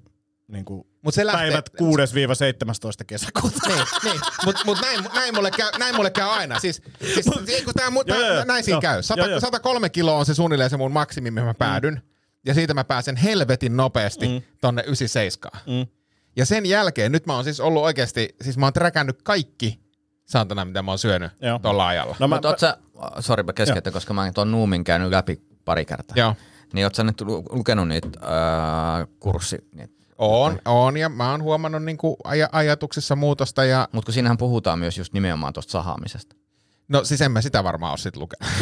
[0.49, 3.59] niin kuin Mut se lähtee- päivät 6-17 kesäkuuta.
[3.69, 4.21] niin, niin.
[4.45, 6.59] Mutta mut näin, näin, mulle käy, näin mulle käy aina.
[6.61, 6.83] Siis,
[7.15, 7.27] siis
[7.65, 8.45] kun tää, mu- Joo, tää, joo.
[8.45, 8.81] näin siinä Joo.
[8.81, 9.03] käy.
[9.03, 9.41] 100, Joo, joo.
[9.41, 11.95] 103 kiloa on se suunnilleen se mun maksimi, mihin mä päädyn.
[11.95, 12.01] Mm.
[12.47, 14.43] Ja siitä mä pääsen helvetin nopeasti mm.
[14.61, 15.61] tonne 97.
[15.67, 15.87] Mm.
[16.37, 19.81] Ja sen jälkeen, nyt mä oon siis ollut oikeasti, siis mä oon träkännyt kaikki
[20.27, 21.59] saatana, mitä mä oon syönyt Joo.
[21.59, 22.17] tuolla ajalla.
[22.19, 22.77] No mä, Mutta oot sä,
[23.21, 26.17] sori mä keskeytän, koska mä oon tuon Nuumin käynyt läpi pari kertaa.
[26.17, 26.37] Joo.
[26.73, 31.43] Niin oot sä nyt lu- lukenut niitä äh, kurssi, niitä On, on, ja mä oon
[31.43, 36.37] huomannut niinku aj- ajatuksissa muutosta ja Mutta kun siinähän puhutaan myös just nimenomaan tuosta sahaamisesta.
[36.89, 38.55] No siis en mä sitä varmaan ole sit lukenut.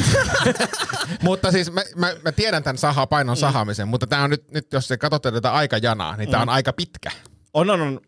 [1.22, 3.40] mutta siis mä, mä, mä, tiedän tämän saha, painon Mm.
[3.40, 6.72] sahaamisen, mutta tämä on nyt, nyt, jos te katsotte tätä aikajanaa, niin tämä on aika
[6.72, 7.11] pitkä.
[7.59, 8.01] On, on, on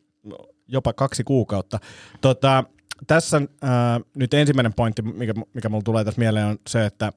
[0.68, 1.78] jopa kaksi kuukautta.
[2.20, 2.64] Tota,
[3.06, 7.12] tässä ää, nyt ensimmäinen pointti, mikä, mikä mulla tulee tässä mieleen, on se, että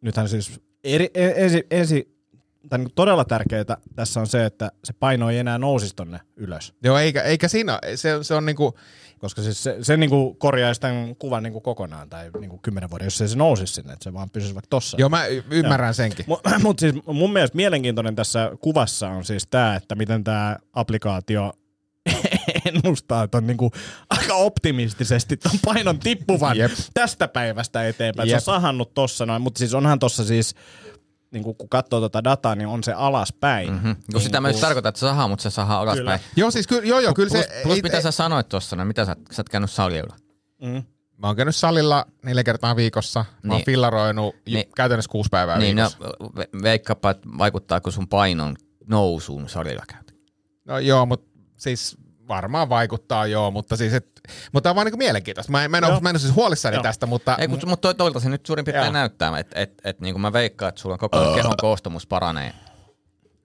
[0.00, 2.19] nythän siis eri, e- ensi, ensi,
[2.68, 3.64] tai niin todella tärkeää
[3.96, 6.74] tässä on se, että se paino ei enää nousisi tonne ylös.
[6.84, 8.74] Joo, eikä, eikä siinä, se, se on niinku,
[9.20, 12.62] Koska siis se, se niin kuin korjaisi tämän kuvan niin kuin kokonaan tai niin kuin
[12.62, 14.96] kymmenen vuoden, jos ei se nousisi sinne, että se vaan pysyisi vaikka tossa.
[15.00, 16.24] joo mä y- ymmärrän senkin.
[16.28, 21.52] Mutta mut siis mun mielestä mielenkiintoinen tässä kuvassa on siis tämä, että miten tämä applikaatio
[22.66, 23.70] ennustaa ton niinku
[24.10, 26.72] aika optimistisesti ton painon tippuvan Jep.
[26.94, 28.28] tästä päivästä eteenpäin.
[28.28, 28.38] Se Jep.
[28.38, 30.54] on sahannut tossa noin, mutta siis onhan tossa siis,
[31.32, 33.72] niinku, kun katsoo tota dataa, niin on se alaspäin.
[33.72, 33.96] Mm-hmm.
[34.12, 36.20] Kun sitä mä just tarkoitan, että se sahaa, mutta se sahaa alaspäin.
[36.36, 38.76] Joo, siis kyllä, joo, joo, kyllä Plus, se, plus ei, mitä ei, sä sanoit tuossa,
[38.76, 40.16] no mitä sä, sä oot käynyt salilla?
[41.18, 43.66] mä oon käynyt salilla neljä kertaa viikossa, mä oon Niin.
[43.66, 44.54] fillaroinut niin.
[44.54, 44.66] Niin.
[44.76, 46.28] käytännössä kuusi päivää Niin, no, viikossa.
[46.40, 50.14] ve- veikkaapa, että vaikuttaako sun painon nousuun salilla käyt.
[50.64, 51.96] No joo, mutta siis
[52.30, 54.06] varmaan vaikuttaa joo, mutta siis et,
[54.52, 55.52] mutta tämä on vaan niinku mielenkiintoista.
[55.52, 56.82] Mä en, mä en, ole, mä en ole siis huolissani Joo.
[56.82, 58.92] tästä, mutta Ei, mutta mut toi, toilta se nyt suurin piirtein Joo.
[58.92, 62.52] näyttää, että et, et, niin kuin mä veikkaan, että sulla koko ajan kehon koostumus paranee.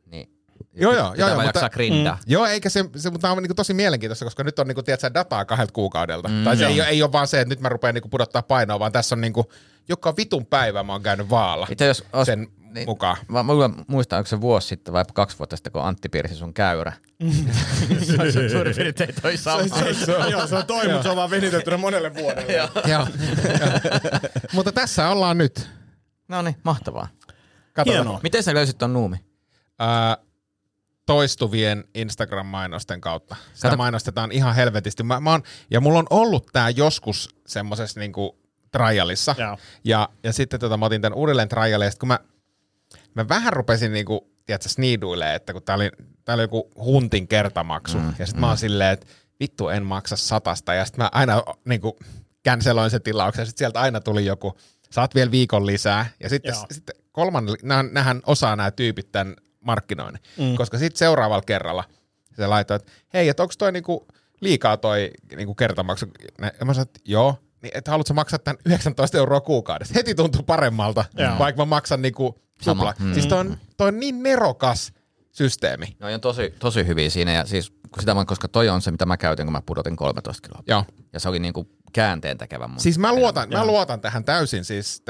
[0.06, 0.30] Niin,
[0.74, 2.18] Joo, joo, joo, joo, mutta- grindaa.
[2.28, 5.14] Joo, eikä se, se mutta tämä on niinku tosi mielenkiintoista, koska nyt on niinku, tiedätkö,
[5.14, 6.28] dataa kahdelta kuukaudelta.
[6.28, 8.42] Mm, tai se ei, ole- ei ole vaan se, että nyt mä rupean niinku pudottaa
[8.42, 9.52] painoa, vaan tässä on niinku,
[9.90, 11.66] joka vitun päivä mä oon käynyt vaalla.
[11.70, 12.88] Mitä jos, os, sen Niin.
[12.90, 13.18] mukaan.
[13.28, 13.54] Mä, mä
[13.88, 16.94] muistan, onko se vuosi sitten vai kaksi vuotta sitten, kun Antti piirsi sun käyrä.
[18.32, 19.62] se on suurin piirtein toi sama.
[20.32, 22.54] Joo, se on toi, mutta se on vaan venitettynä monelle vuodelle.
[22.54, 23.08] Joo.
[24.54, 25.70] Mutta tässä ollaan nyt.
[26.28, 27.08] No niin, mahtavaa.
[27.86, 28.20] Hienoa.
[28.24, 29.18] Miten sä löysit ton nuumi?
[29.80, 30.18] ää,
[31.06, 33.36] toistuvien Instagram-mainosten kautta.
[33.54, 35.04] Sitä Kato- mainostetaan ihan helvetisti.
[35.04, 38.38] Mä, mä oon, ja mulla on ollut tää joskus semmosessa niinku
[38.72, 39.36] trialissa.
[39.84, 42.20] Ja, ja sitten tota, mä otin tän uudelleen trialille, ja sit kun mä,
[43.16, 45.92] mä vähän rupesin niinku, tiedätkö, sniiduilee, että kun tää oli,
[46.26, 48.40] tää oli joku huntin kertamaksu, mm, ja sit mm.
[48.42, 49.06] mä oon silleen, että
[49.40, 52.00] vittu en maksa satasta, ja sit mä aina niinku
[52.48, 54.58] canceloin sen tilauksen, ja sit sieltä aina tuli joku,
[54.92, 60.22] saat vielä viikon lisää, ja sitten, sitten kolmannen, nähän, nähän osaa nämä tyypit tämän markkinoinnin,
[60.38, 60.56] mm.
[60.56, 61.84] koska sitten seuraavalla kerralla
[62.36, 64.08] se laittoi, että hei, että onko toi niinku
[64.42, 66.06] liikaa toi niinku kertamaksu,
[66.60, 69.94] ja mä sanoin, että joo, niin että haluatko maksaa tämän 19 euroa kuukaudessa?
[69.94, 71.40] Heti tuntuu paremmalta, Joo.
[71.40, 72.84] vaikka mä maksan niinku Sama.
[72.84, 73.06] tupla.
[73.06, 73.14] Mm.
[73.14, 74.94] Siis toi on, toi on niin nerokas
[75.32, 75.96] systeemi.
[76.00, 79.06] No on tosi, tosi hyviä siinä ja siis sitä mä, koska toi on se, mitä
[79.06, 80.64] mä käytin, kun mä pudotin 13 kiloa.
[80.68, 80.86] Joo.
[81.14, 82.80] Ja se oli niinku käänteen tekevä mun.
[82.80, 85.02] Siis mä luotan, mä luotan tähän täysin, siis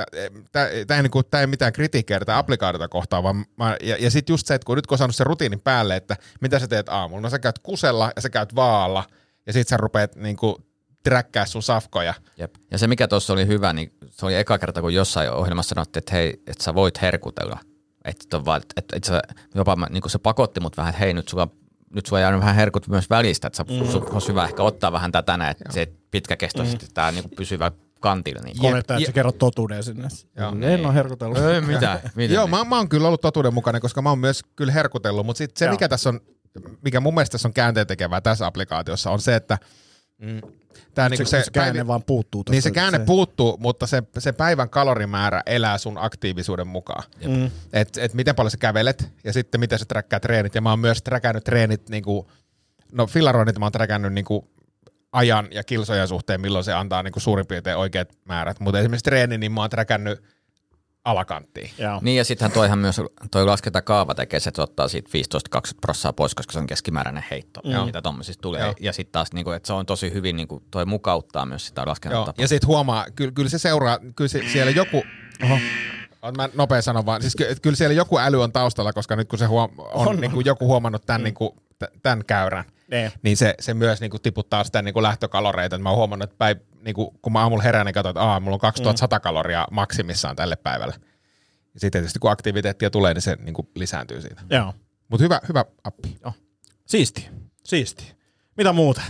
[0.51, 4.33] tämä ei, niinku, tää ei mitään kritiikkiä tätä applikaatiota kohtaan, vaan mä, ja, ja sitten
[4.33, 6.89] just se, että kun nyt kun on saanut sen rutiinin päälle, että mitä sä teet
[6.89, 9.03] aamulla, no sä käyt kusella ja sä käyt vaalla,
[9.45, 10.57] ja sit sä rupeat niinku
[11.05, 12.13] träkkää sun safkoja.
[12.37, 12.55] Jep.
[12.71, 16.01] Ja se mikä tuossa oli hyvä, niin se oli eka kerta, kun jossain ohjelmassa sanottiin,
[16.01, 17.59] että hei, että sä voit herkutella.
[18.05, 19.21] Että on vaan, että, että sä,
[19.55, 21.47] jopa mä, niin se pakotti mut vähän, että hei nyt sulla,
[21.95, 23.87] nyt sulla jäänyt vähän herkut myös välistä, että mm.
[23.87, 26.93] sun olisi hyvä ehkä ottaa vähän tätä näin, että se pitkäkestoisesti mm.
[26.93, 28.41] tämä niin pysyvä kantilla.
[28.41, 28.57] Niin.
[28.57, 30.07] Konetta, että sä kerrot totuuden sinne.
[30.37, 30.55] Joo.
[30.61, 31.37] En ole herkutellut.
[31.37, 31.99] Ei mitään.
[32.15, 32.51] Miten Joo, niin?
[32.51, 35.65] mä, mä oon kyllä ollut totuudenmukainen, koska mä oon myös kyllä herkutellut, mutta sit se
[35.65, 35.71] Joo.
[35.71, 36.19] mikä tässä on,
[36.81, 39.57] mikä mun mielestä tässä on käänteen tekevää tässä applikaatiossa on se, että
[40.17, 40.41] mm,
[40.95, 42.43] tää niinku se, se, se käänne päivi- vaan puuttuu.
[42.49, 47.03] Niin se käänne puuttuu, mutta se, se päivän kalorimäärä elää sun aktiivisuuden mukaan.
[47.27, 47.51] Mm.
[47.73, 50.55] Et, et miten paljon sä kävelet ja sitten miten sä träkkää treenit.
[50.55, 52.31] Ja mä oon myös träkännyt treenit, niinku,
[52.91, 54.49] no fillaroinnit mä oon träkännyt niinku
[55.11, 58.59] ajan ja kilsojen suhteen, milloin se antaa niinku suurin piirtein oikeat määrät.
[58.59, 60.23] Mutta esimerkiksi treeni, niin mä oon träkännyt
[61.05, 61.69] alakanttiin.
[61.77, 61.99] Joo.
[62.01, 65.09] Niin ja sittenhän toihan myös, toi laskentakaava tekee se, että se ottaa siitä
[65.57, 67.85] 15-20 prossaa pois, koska se on keskimääräinen heitto, Joo.
[67.85, 68.61] mitä tommosista tulee.
[68.61, 68.73] Joo.
[68.79, 71.67] Ja sitten taas, niin kuin, että se on tosi hyvin, niin kuin, toi mukauttaa myös
[71.67, 72.43] sitä laskentatapaa.
[72.43, 75.03] ja sitten huomaa, kyllä, kyllä se seuraa, kyllä se, siellä joku,
[75.43, 75.59] oho,
[76.37, 79.39] mä nopea sanon vaan, siis ky, kyllä siellä joku äly on taustalla, koska nyt kun
[79.39, 80.07] se huom, on, on.
[80.07, 80.21] On.
[80.21, 81.23] Niin kuin joku huomannut tämän, mm.
[81.23, 83.11] niin kuin, t- tämän käyrän, Niin.
[83.21, 85.77] niin se, se myös niin kuin tiputtaa sitä niin kuin lähtökaloreita.
[85.77, 88.39] Mä oon huomannut, että päiv, niin kuin, kun mä aamulla herään, niin katsoin, että Aa,
[88.39, 89.21] mulla on 2100 mm.
[89.21, 90.95] kaloria maksimissaan tälle päivälle.
[91.73, 94.41] Ja sitten tietysti kun aktiviteettia tulee, niin se niin kuin lisääntyy siitä.
[94.49, 94.73] Joo.
[95.07, 96.17] Mutta hyvä, hyvä appi.
[96.85, 97.29] Siisti.
[97.63, 98.15] Siisti.
[98.57, 99.01] Mitä muuta?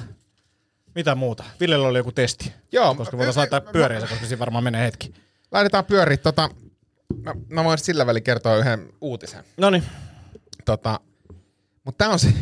[0.96, 1.44] Mitä muuta?
[1.60, 2.54] Villellä oli joku testi.
[2.72, 5.14] Joo, Koska voitaisiin laittaa pyöriänsä, koska siinä varmaan menee hetki.
[5.52, 6.18] Laitetaan pyöriä.
[6.18, 6.50] Tota,
[7.24, 9.44] mä, mä voin sillä välin kertoa yhden uutisen.
[9.58, 9.84] No niin.
[10.66, 11.00] Tota,
[11.84, 12.34] mutta tämä on se,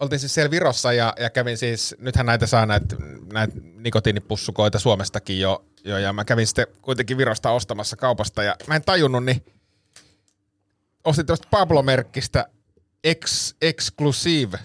[0.00, 2.96] oltiin siis siellä Virossa ja, ja kävin siis, nythän näitä saa näitä,
[3.32, 8.76] näitä nikotiinipussukoita Suomestakin jo, jo, ja mä kävin sitten kuitenkin Virosta ostamassa kaupasta ja mä
[8.76, 9.44] en tajunnut, niin
[11.04, 12.46] ostin tuosta Pablo-merkkistä
[13.04, 14.58] Ex, Exclusive.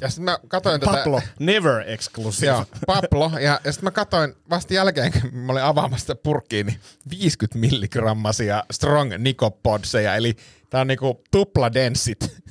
[0.00, 0.92] Ja sitten mä katsoin tätä...
[0.92, 1.22] Pablo.
[1.38, 2.46] Never exclusive.
[2.46, 3.30] Joo, Pablo.
[3.34, 7.58] Ja, ja sitten mä katsoin vasta jälkeen, kun mä olin avaamassa sitä purkkiin, niin 50
[7.58, 10.36] milligrammasia strong nikopodseja, eli
[10.70, 12.42] tää on niinku tupla denssit.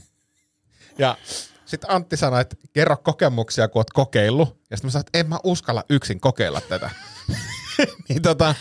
[1.02, 1.18] Ja
[1.66, 4.50] sitten Antti sanoi, että kerro kokemuksia, kun oot kokeillut.
[4.70, 6.90] Ja sitten mä sanoin, että en mä uskalla yksin kokeilla tätä.
[8.10, 8.56] niin tota,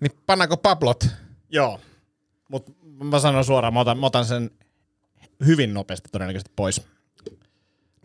[0.00, 1.06] niin pannaanko Pablot?
[1.48, 1.80] Joo.
[2.48, 2.72] Mutta
[3.04, 4.50] mä sanon suoraan, mä otan, mä otan sen
[5.46, 6.80] hyvin nopeasti todennäköisesti pois.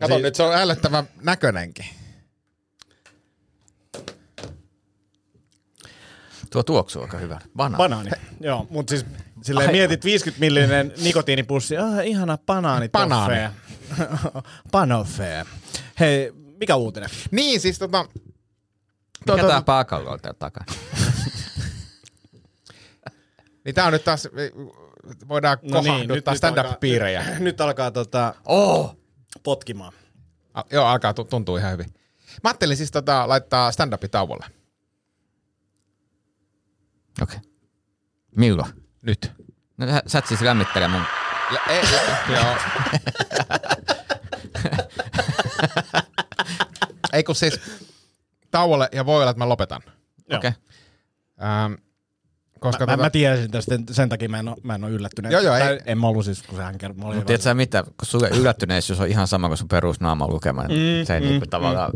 [0.00, 1.84] Kato Si- nyt, se on ällöttävän näköinenkin.
[6.50, 7.40] Tuo tuoksu on aika hyvä.
[7.56, 7.76] Banaani.
[7.76, 8.10] Banaani.
[8.40, 9.04] Joo, mutta siis
[9.42, 9.72] silleen Ai.
[9.72, 11.76] mietit 50 millinen nikotiinipussi.
[11.76, 12.88] Ah, ihana banaani.
[12.88, 13.34] Banaani.
[14.72, 15.44] Panoffee.
[16.00, 17.10] Hei, mikä uutinen?
[17.30, 18.06] Niin, siis tota...
[19.30, 20.66] Mikä tää pääkallo on täällä takana?
[23.64, 24.28] Niin tää on nyt taas,
[25.28, 27.20] voidaan no kohahduttaa niin, stand-up-piirejä.
[27.20, 28.96] Alkaa, nyt alkaa tota, Oh!
[29.42, 29.92] potkimaan.
[30.54, 31.86] A, joo, alkaa tu- tuntuu ihan hyvin.
[32.42, 34.46] Mä ajattelin siis tota, laittaa stand-upi tauolle.
[37.22, 37.36] Okei.
[37.38, 37.50] Okay.
[38.36, 38.72] Milloin?
[39.02, 39.32] Nyt.
[39.76, 41.02] No, sä, sä et siis lämmittele mun...
[41.52, 41.82] Ja, ei,
[42.34, 42.56] joo.
[47.12, 47.60] ei kun siis
[48.50, 49.82] tauolle ja voi olla, että mä lopetan.
[50.32, 50.36] Okei.
[50.36, 50.52] Okay.
[51.42, 51.72] Ähm,
[52.60, 55.32] koska Mä, tota, mä tiesin tästä, sen takia mä en ole, mä en ole yllättynyt.
[55.32, 57.04] Joo, joo, ei- Tai En mä ollut siis, kun sehän kertoi.
[57.04, 61.00] Mutta tiedät sä mitä, kun sulle yllättyneisyys on ihan sama kuin sun perusnaama lukema, niin
[61.00, 61.90] Mm, se ei mm, niinku tavallaan...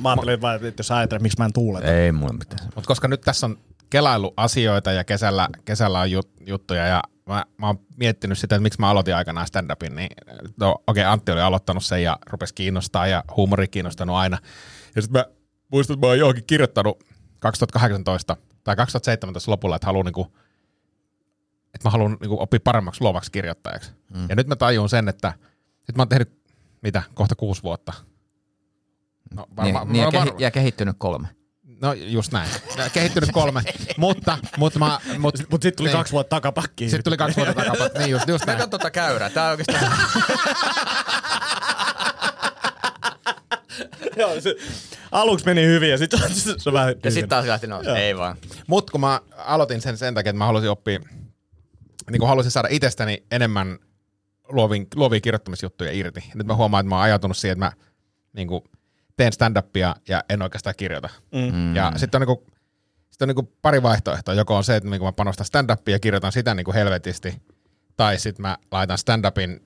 [0.00, 1.86] Mä ajattelin vaan, että jos ajattelet, miksi mä en tuuleta.
[1.94, 2.60] ei mulla mitään.
[2.74, 3.58] Mutta koska nyt tässä on
[3.90, 7.02] kelailu asioita ja kesällä, kesällä on jut, juttuja ja
[7.34, 10.10] mä, mä oon miettinyt sitä, että miksi mä aloitin aikanaan stand-upin, niin
[10.60, 14.38] no okei, okay, Antti oli aloittanut sen ja rupesi kiinnostaa ja huumori kiinnostanut aina.
[14.96, 15.34] Ja sitten mä
[15.72, 17.04] muistan, että mä oon johonkin kirjoittanut
[17.38, 20.36] 2018 tai 2017 lopulla, että haluan niinku,
[21.74, 23.92] että mä haluan niinku oppia paremmaksi luovaksi kirjoittajaksi.
[24.14, 24.26] Mm.
[24.28, 25.32] Ja nyt mä tajun sen, että
[25.88, 26.32] nyt mä oon tehnyt,
[26.82, 27.92] mitä, kohta kuusi vuotta.
[29.34, 31.28] No, Niin, varma, niin ja, no, kehi- var- ja kehittynyt kolme.
[31.80, 32.50] No just näin.
[32.92, 33.62] Kehittynyt kolme,
[33.96, 35.00] mutta, mutta mä...
[35.18, 35.96] Mut, Mutta sitten tuli niin.
[35.96, 36.90] kaksi vuotta takapakkiin.
[36.90, 37.90] Sitten tuli kaksi vuotta takapäin.
[37.98, 38.58] Niin just, just näin.
[38.58, 39.30] Kato tota käyrää.
[39.30, 39.92] Tää on oikeastaan...
[44.16, 44.54] Joo, se,
[45.12, 46.94] aluksi meni hyvin ja sitten se, se vähän...
[47.04, 47.90] ja sitten taas lähti nousu.
[47.90, 48.36] Ei vaan.
[48.66, 51.00] Mutta kun mä aloitin sen sen takia, että mä halusin oppia,
[52.10, 53.78] niin kun halusin saada itsestäni enemmän
[54.48, 56.24] luovin, luovia kirjoittamisjuttuja irti.
[56.34, 57.72] Nyt mä huomaan, että mä oon ajatunut siihen, että mä
[58.32, 58.62] niin kuin,
[59.20, 61.08] teen stand-upia ja en oikeastaan kirjoita.
[61.34, 61.76] Mm.
[61.76, 62.52] Ja sitten on, niin kuin,
[63.10, 64.34] sit on niin kuin pari vaihtoehtoa.
[64.34, 67.42] Joko on se, että niin kuin mä panostan stand-upia ja kirjoitan sitä niin kuin helvetisti,
[67.96, 69.62] tai sitten mä laitan stand-upin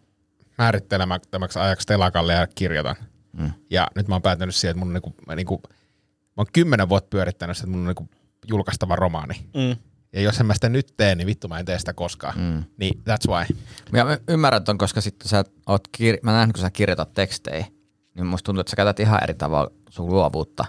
[0.59, 2.97] määrittelemättömäksi ajaksi telakalle ja kirjoitan.
[3.33, 3.53] Mm.
[3.71, 5.71] Ja nyt mä oon päätynyt siihen, että mun on niinku, mä, niinku, mä
[6.37, 8.09] oon kymmenen vuotta pyörittänyt että mun on niinku
[8.49, 9.35] julkaistava romaani.
[9.55, 9.77] Mm.
[10.13, 12.39] Ja jos en mä sitä nyt tee, niin vittu mä en tee sitä koskaan.
[12.39, 12.65] Mm.
[12.77, 13.57] Niin that's why.
[13.93, 17.67] Ja mä ymmärrän ton, koska sitten sä oot, kir- mä näen, kun sä kirjoitat tekstejä,
[18.15, 20.65] niin musta tuntuu, että sä käytät ihan eri tavalla sun luovuutta,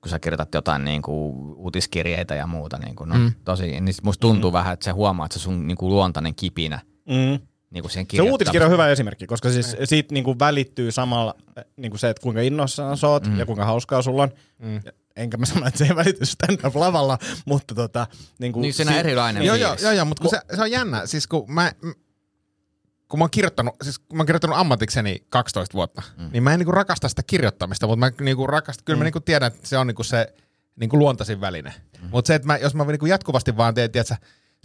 [0.00, 2.78] kun sä kirjoitat jotain niin kuin uutiskirjeitä ja muuta.
[2.78, 3.32] Niin kuin, no, mm.
[3.44, 4.52] tosi, niin musta tuntuu mm.
[4.52, 7.38] vähän, että se huomaa, että se sun niin kuin luontainen kipinä Mm.
[7.70, 11.34] niin kuin Se uutiskirja on hyvä esimerkki, koska siis siitä niinku välittyy samalla
[11.76, 13.38] niinku se, että kuinka innoissaan sä oot mm.
[13.38, 14.30] ja kuinka hauskaa sulla on.
[14.58, 14.80] Mm.
[15.16, 18.06] Enkä mä sano, että se ei välity stand-up lavalla, mutta tota...
[18.38, 21.06] Niinku, Niin siinä si- erilainen Joo, joo, joo, joo mutta kun se, se, on jännä.
[21.06, 21.72] Siis kun mä,
[23.12, 26.28] kun mä oon kirjoittanut, siis kun mä oon kirjoittanut ammatikseni 12 vuotta, mm.
[26.32, 28.98] niin mä en niinku rakasta sitä kirjoittamista, mutta mä niinku rakastan, kyllä mm.
[28.98, 30.34] mä niinku tiedän, että se on niinku se
[30.76, 31.74] niinku luontaisin väline.
[32.02, 32.08] Mm.
[32.10, 34.14] Mutta se, että mä, jos mä niinku jatkuvasti vaan teen, tiedätkö,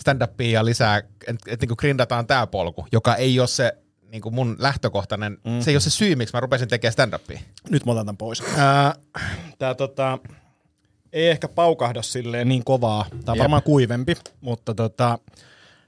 [0.02, 3.78] stand-upia ja lisää, että et niinku grindataan tää polku, joka ei ole se
[4.12, 5.62] niinku mun lähtökohtainen, mm.
[5.62, 7.40] se ei ole se syy, miksi mä rupesin tekemään stand-upia.
[7.70, 8.44] Nyt mä otan tämän pois.
[9.60, 10.20] Tää tota,
[11.14, 13.06] ei ehkä paukahda silleen niin kovaa.
[13.10, 13.40] Tää on Jep.
[13.40, 15.20] varmaan kuivempi, mutta tota,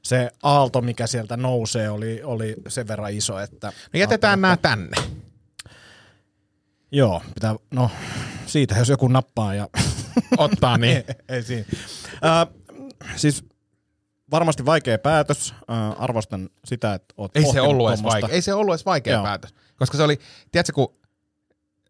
[0.03, 3.67] se aalto, mikä sieltä nousee, oli, oli sen verran iso, että...
[3.93, 4.97] No jätetään nämä tänne.
[6.91, 7.91] Joo, pitää, no
[8.45, 9.67] siitä jos joku nappaa ja
[10.37, 10.97] Ottaa niin.
[11.07, 11.65] ei, ei siinä.
[12.21, 12.47] Ää,
[13.15, 13.45] siis
[14.31, 15.53] varmasti vaikea päätös.
[15.67, 18.29] Ää, arvostan sitä, että oot Ei se ollut edes vaikea.
[18.29, 19.23] Ei se ollut edes vaikea Joo.
[19.23, 19.53] päätös.
[19.75, 20.19] Koska se oli,
[20.51, 20.98] tiedätkö, kun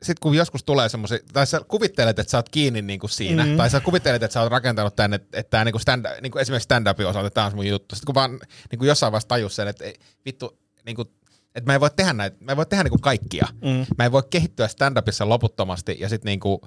[0.03, 3.51] sit kun joskus tulee semmoisia, tai sä kuvittelet, että sä oot kiinni niinku siinä, Mhm.
[3.51, 3.57] mm.
[3.57, 6.65] tai sä kuvittelet, että sä oot rakentanut tänne, että, että tää niinku stand, niinku esimerkiksi
[6.65, 7.95] stand-upin osalta, että tää on mun juttu.
[7.95, 8.39] Sitten kun vaan
[8.71, 9.85] niinku jossain vaiheessa tajus sen, että
[10.25, 11.01] vittu, niinku,
[11.55, 13.47] että mä en voi tehdä näitä, mä en voi tehdä niinku kaikkia.
[13.61, 13.85] Mm.
[13.97, 16.61] Mä en voi kehittyä stand-upissa loputtomasti, ja sitten niinku,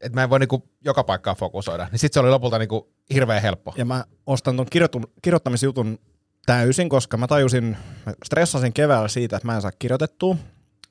[0.00, 1.88] että mä en voi niinku joka paikkaa fokusoida.
[1.92, 3.74] Niin sit se oli lopulta niinku hirveän helppo.
[3.76, 5.98] Ja mä ostan ton kirjoitu- kirjoittamisjutun
[6.46, 10.34] täysin, koska mä tajusin, mä stressasin keväällä siitä, että mä en saa kirjoitettua.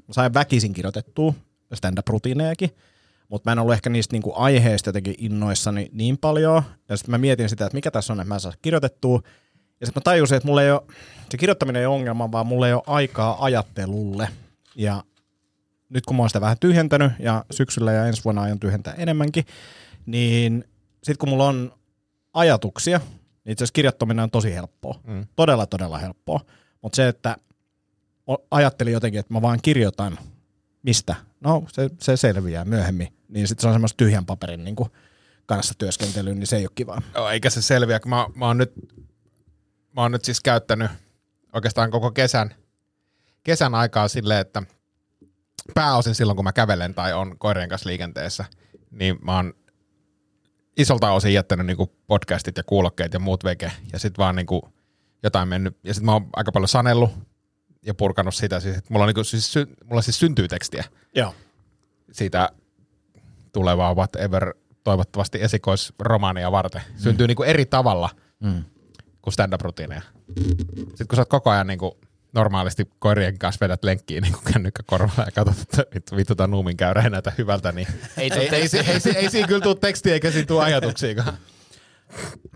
[0.08, 1.34] Mä sain väkisin kirjoitettua
[1.73, 2.75] stand-up-rutiinejakin,
[3.29, 6.63] mutta mä en ollut ehkä niistä niinku aiheista jotenkin innoissani niin paljon.
[6.89, 9.21] Ja sitten mä mietin sitä, että mikä tässä on, että mä en saa kirjoitettua.
[9.79, 10.81] Ja sitten mä tajusin, että mulla ei ole,
[11.29, 14.29] se kirjoittaminen ei ole ongelma, vaan mulla ei ole aikaa ajattelulle.
[14.75, 15.03] Ja
[15.89, 19.45] nyt kun mä oon sitä vähän tyhjentänyt ja syksyllä ja ensi vuonna aion tyhjentää enemmänkin,
[20.05, 20.63] niin
[21.03, 21.73] sitten kun mulla on
[22.34, 24.99] ajatuksia, niin itse asiassa kirjoittaminen on tosi helppoa.
[25.03, 25.27] Mm.
[25.36, 26.39] Todella, todella helppoa.
[26.81, 27.36] Mutta se, että
[28.51, 30.19] ajattelin jotenkin, että mä vaan kirjoitan,
[30.84, 31.15] mistä?
[31.41, 33.13] No, se, se selviää myöhemmin.
[33.27, 34.75] Niin sitten se on semmoista tyhjän paperin niin
[35.45, 37.01] kanssa työskentelyä, niin se ei ole kivaa.
[37.15, 38.73] Joo, eikä se selviä, kun mä, mä, oon nyt,
[39.95, 40.91] mä oon nyt siis käyttänyt
[41.54, 42.56] oikeastaan koko kesän,
[43.43, 44.63] kesän aikaa silleen, että
[45.73, 48.45] pääosin silloin, kun mä kävelen tai on koirien kanssa liikenteessä,
[48.91, 49.54] niin mä oon
[50.77, 54.73] isolta osin jättänyt niinku podcastit ja kuulokkeet ja muut veke, ja sit vaan niinku
[55.23, 57.12] jotain mennyt, ja sit mä oon aika paljon sanellut
[57.85, 60.83] ja purkanut sitä, siis, että mulla, on niinku, siis, sy- mulla siis syntyy tekstiä
[61.15, 61.35] Joo.
[62.11, 62.49] siitä
[63.51, 66.81] tulevaa whatever toivottavasti esikoisromaania varten.
[66.97, 68.09] Syntyy niinku eri tavalla
[68.43, 68.63] Mm.
[69.21, 70.01] kuin stand-up-rutiineja.
[70.77, 71.97] Sitten kun sä oot koko ajan niinku
[72.33, 76.77] normaalisti koirien kanssa vedät lenkkiin niin kännykkä korvaa ja katsot, että vittu, vittu tämä nuumin
[76.77, 79.75] käyrä ei näytä hyvältä, niin ei, ei, ei, ei, ei, ei, ei siinä kyllä tule
[79.75, 81.33] tekstiä eikä siinä tule ajatuksiakaan.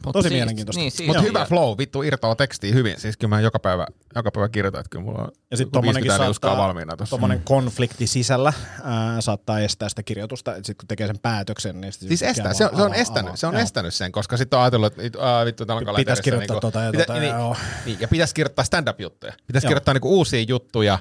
[0.06, 0.80] Mut Tosi siis- mielenkiintoista.
[0.80, 3.00] Niin, siis, Mutta hyvä flow, vittu irtoaa tekstiä hyvin.
[3.00, 6.24] Siis kyllä mä joka päivä, joka päivä kirjoitan, että kyllä mulla on Ja sitten 50
[6.26, 7.10] liuskaa saattaa, valmiina tuossa.
[7.14, 11.94] tommonen konflikti sisällä ää, saattaa estää sitä kirjoitusta, että sitten kun tekee sen päätöksen, niin
[11.94, 13.36] sit Siis estää, se on, se on estänyt, avaa.
[13.36, 13.64] se on Joo.
[13.64, 16.24] estänyt sen, koska sitten on ajatellut, että vittu, aa, vittu täällä on Pitäisi kalenterissa.
[16.24, 17.56] kirjoittaa niinku- tota ja pitä- tota ja niin, joo.
[17.86, 19.34] niin, ja pitäisi kirjoittaa stand-up-juttuja.
[19.48, 19.70] Pitäisi Joo.
[19.70, 21.00] kirjoittaa niinku uusia juttuja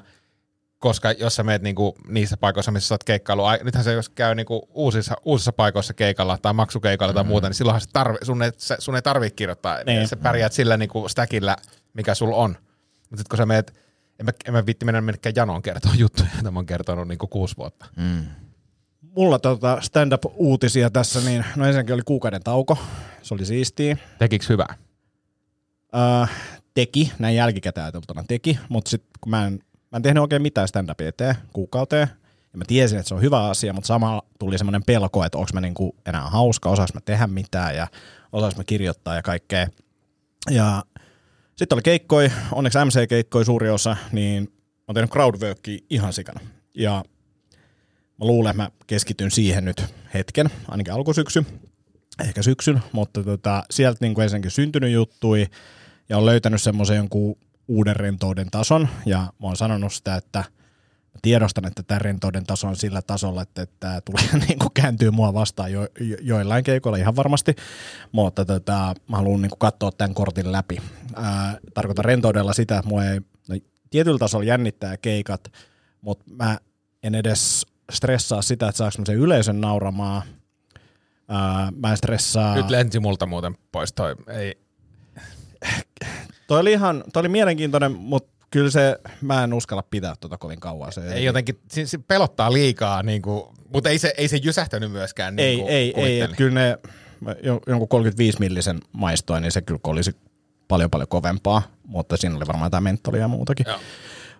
[0.85, 4.09] koska jos sä meet niinku niissä paikoissa, missä sä oot keikkailu, ai- nythän se jos
[4.09, 8.43] käy niinku uusissa, uusissa paikoissa keikalla tai maksukeikalla tai muuta, niin silloinhan se tarvi, sun,
[8.43, 9.85] ei, se, sun ei tarvii kirjoittaa, Niin.
[9.85, 10.07] niin.
[10.07, 11.55] sä pärjäät sillä niinku stackillä,
[11.93, 12.49] mikä sulla on.
[12.49, 13.73] Mutta sitten kun sä meet,
[14.19, 17.27] en mä, en mä viitti mennä minnekään janoon kertoa juttuja, joita mä oon kertonut niinku
[17.27, 17.85] kuusi vuotta.
[17.97, 18.25] Mm.
[19.01, 22.77] Mulla tota stand-up-uutisia tässä, niin no ensinnäkin oli kuukauden tauko.
[23.21, 23.97] Se oli siistiä.
[24.19, 24.75] Tekiks hyvää?
[25.95, 26.31] Äh,
[26.73, 29.59] teki, näin jälkikäteen ajateltuna teki, mutta sitten kun mä en,
[29.95, 32.07] mä en tehnyt oikein mitään stand-upia eteen kuukauteen,
[32.53, 35.49] ja mä tiesin, että se on hyvä asia, mutta samalla tuli semmoinen pelko, että onko
[35.53, 37.87] mä niinku enää hauska, osaas mä tehdä mitään ja
[38.31, 39.67] osaas mä kirjoittaa ja kaikkea.
[40.51, 40.83] Ja
[41.55, 46.39] sitten oli keikkoi, onneksi MC-keikkoi suuri osa, niin mä oon tehnyt crowdworkia ihan sikana.
[46.73, 47.03] Ja
[48.19, 51.45] mä luulen, että mä keskityn siihen nyt hetken, ainakin alkusyksy,
[52.23, 55.47] ehkä syksyn, mutta tota, sieltä niin kuin ensinnäkin syntynyt juttui
[56.09, 60.43] ja on löytänyt semmoisen jonkun uuden rentouden tason ja mä oon sanonut sitä, että
[61.21, 65.33] tiedostan, että tämä rentouden taso on sillä tasolla, että, tämä tulee niin kuin kääntyy mua
[65.33, 67.55] vastaan jo, jo, joillain keikoilla ihan varmasti,
[68.11, 70.77] mutta tota, mä haluan niin kuin katsoa tämän kortin läpi.
[71.15, 73.55] Ää, tarkoitan rentoudella sitä, että mua ei no,
[73.89, 75.51] tietyllä tasolla jännittää keikat,
[76.01, 76.57] mutta mä
[77.03, 80.21] en edes stressaa sitä, että saako mä sen yleisön nauramaan.
[81.27, 82.55] Ää, mä en stressaa.
[82.55, 84.15] Nyt lensi multa muuten pois toi.
[84.27, 84.57] Ei,
[86.47, 90.59] Toi oli ihan, toi oli mielenkiintoinen, mutta kyllä se, mä en uskalla pitää tuota kovin
[90.59, 90.91] kauan.
[90.91, 94.91] Se ei jotenkin, se, se pelottaa liikaa, niin kuin, mutta ei se, ei se jysähtänyt
[94.91, 95.35] myöskään.
[95.35, 96.23] Niin ei, kuin ei, ei, kuvittelin.
[96.23, 96.77] et kyllä ne
[97.67, 100.15] jonkun 35 millisen maistoin, niin se kyllä olisi
[100.67, 103.65] paljon paljon kovempaa, mutta siinä oli varmaan tämä mentoli ja muutakin.
[103.69, 103.79] Joo.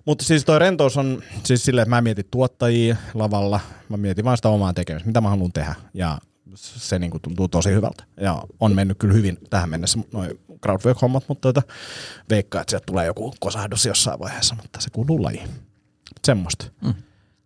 [0.06, 4.26] Mutta siis toi rentous on siis silleen, että mä en mieti tuottajia lavalla, mä mietin
[4.26, 5.76] vaan sitä omaa tekemistä, mitä mä haluan tehdä.
[5.94, 6.18] Ja
[6.56, 8.04] se niinku tuntuu tosi hyvältä.
[8.22, 11.74] Ja on mennyt kyllä hyvin tähän mennessä noin crowdwork-hommat, mutta tota,
[12.30, 15.50] veikkaa, että sieltä tulee joku kosahdus jossain vaiheessa, mutta se kuuluu lajiin.
[16.24, 16.66] Semmoista.
[16.82, 16.94] Mm.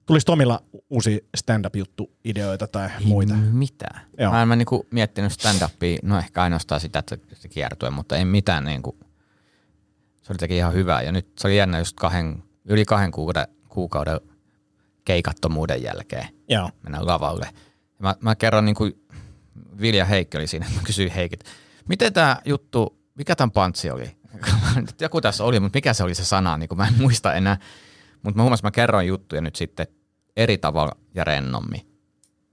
[0.06, 3.34] Tulisi Tomilla uusi stand-up-juttu-ideoita tai muita?
[3.34, 3.88] Mitä?
[4.18, 4.32] Joo.
[4.32, 8.26] Mä en mä niinku miettinyt stand-upia, no ehkä ainoastaan sitä, että se kiertue, mutta ei
[8.26, 8.98] mitään niinku,
[10.22, 11.02] se oli teki ihan hyvää.
[11.02, 14.20] Ja nyt se oli jännä just kahden, yli kahden kuukauden, kuukauden
[15.06, 16.70] keikattomuuden jälkeen Joo.
[16.84, 17.50] mennä lavalle.
[18.00, 18.94] Mä, mä kerron niin kuin
[19.82, 21.44] Vilja Heikki oli siinä, mä kysyin Heikit,
[21.88, 24.18] miten tämä juttu, mikä tämän pantsi oli?
[25.02, 27.58] Joku tässä oli, mutta mikä se oli se sana, niin mä en muista enää.
[28.24, 29.88] Mutta mä huomasin, että mä kerron juttuja nyt sitten
[30.38, 31.82] eri tavalla ja rennommin.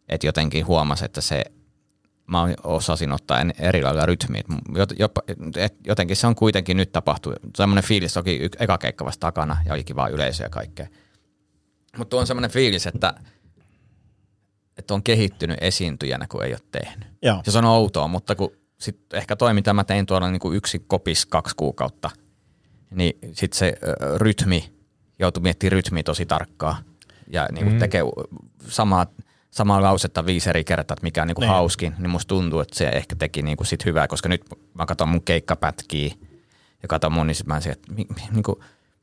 [0.09, 1.45] Että jotenkin huomasin, että se,
[2.27, 4.43] mä osasin ottaa eri lailla rytmiä.
[5.87, 7.33] Jotenkin se on kuitenkin nyt tapahtuu.
[7.57, 10.87] Semmoinen fiilis, toki eka keikka vasta takana ja oli kiva yleisö ja kaikkea.
[11.99, 13.15] Mutta on semmoinen fiilis, että,
[14.79, 17.09] että on kehittynyt esiintyjänä, kun ei ole tehnyt.
[17.23, 17.43] Joo.
[17.47, 20.57] Ja se on outoa, mutta kun sit ehkä toi, mitä mä tein tuolla niin kuin
[20.57, 22.11] yksi kopis kaksi kuukautta,
[22.91, 23.73] niin sitten se
[24.17, 24.73] rytmi,
[25.19, 26.79] joutui miettimään rytmiä tosi tarkkaa
[27.27, 27.79] ja niin kuin mm.
[27.79, 28.03] tekee
[28.69, 29.07] samaa,
[29.51, 31.53] samaa lausetta viisi eri kertaa, että mikä on niin kuin Niin.
[31.53, 34.87] hauskin, niin musta tuntuu, että se ehkä teki niin kuin sit hyvää, koska nyt mä
[34.87, 36.15] katson mun keikkapätkiä
[36.83, 38.57] ja katson mun, niin sit mä en että mi- mi- niin kuin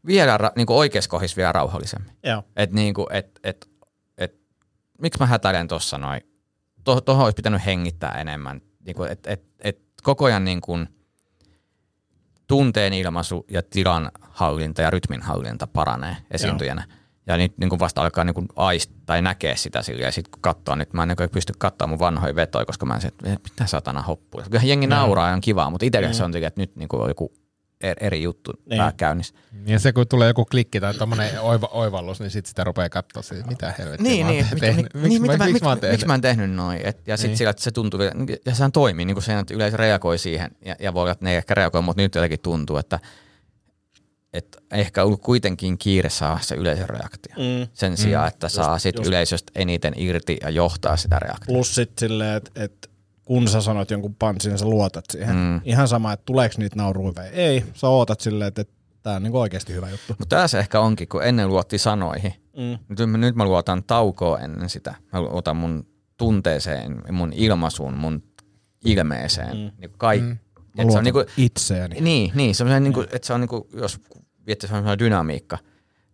[0.05, 2.12] vielä niin kuin oikeassa kohdissa vielä rauhallisemmin.
[2.23, 2.43] Joo.
[2.55, 3.69] Et niinku, et, et,
[4.17, 4.36] et,
[5.01, 6.21] miksi mä hätäilen tuossa noin?
[6.83, 8.62] To, tuohon olisi pitänyt hengittää enemmän.
[8.85, 10.77] Niinku, et, et, et koko ajan niinku
[12.47, 16.87] tunteen ilmaisu ja tilan hallinta ja rytmin hallinta paranee esiintyjänä.
[17.27, 20.03] Ja nyt niin vasta alkaa niin aist tai näkee sitä sillä.
[20.03, 22.95] Ja sitten kun katsoo, nyt mä en niin pysty katsoa mun vanhoja vetoja, koska mä
[22.95, 24.45] en se, että mitä satana hoppuja.
[24.45, 27.09] Kyllähän jengi nauraa ja on kivaa, mutta itselle se on sillä, että nyt niin on
[27.09, 27.33] joku
[27.81, 28.79] eri, eri juttu Niin.
[28.81, 28.93] niin.
[28.97, 29.33] käynnissä.
[29.65, 33.21] Ja se kun tulee joku klikki tai tommonen oiva, oivallus, niin sit sitä rupeaa katsoa,
[33.23, 34.93] siis, mitä helvettiä Niin, mä oon niin, tehnyt.
[34.93, 35.91] mi, Miksi niin, mä, miksi mä tehnyt?
[35.91, 36.81] miksi mä en tehnyt noin.
[36.83, 37.38] Et, ja sitten Niin.
[37.38, 38.13] sillä, että se tuntuu, vielä-
[38.45, 41.25] ja sehän toimii, niin kuin se, että yleisö reagoi siihen, ja, ja voi olla, että
[41.25, 42.99] ne ei ehkä reagoi, mutta nyt jotenkin tuntuu, että,
[44.33, 47.36] että ehkä ollut kuitenkin kiire saa se yleisön reaktio.
[47.38, 47.67] Mm.
[47.73, 49.07] Sen sijaan, että saa sit just.
[49.07, 51.53] yleisöstä eniten irti ja johtaa sitä reaktiota.
[51.53, 52.89] Plus sit silleen, että et,
[53.25, 55.36] kun sä sanot jonkun pantsin, niin sä luotat siihen.
[55.36, 55.62] Mm.
[55.63, 57.63] Ihan sama, että tuleeko niitä nauruja vai ei.
[57.73, 60.15] Sä ootat silleen, että, että tää on niinku oikeasti hyvä juttu.
[60.19, 62.33] Mutta tässä ehkä onkin, kun ennen luotti sanoihin.
[62.57, 62.95] Mm.
[62.99, 64.95] Nyt, mä- nyt mä luotan taukoa ennen sitä.
[65.13, 68.23] Mä luotan mun tunteeseen, mun ilmaisuun, mun
[68.86, 69.57] ilmeeseen.
[69.57, 69.71] Mm.
[69.77, 70.38] Niin kaik, Mä mm.
[70.75, 72.01] se luotan on niinku, itseäni.
[72.01, 73.99] Niin, niin semmoinen, niin kuin, että se on niin kuin, jos
[74.47, 75.57] viette semmoinen dynamiikka,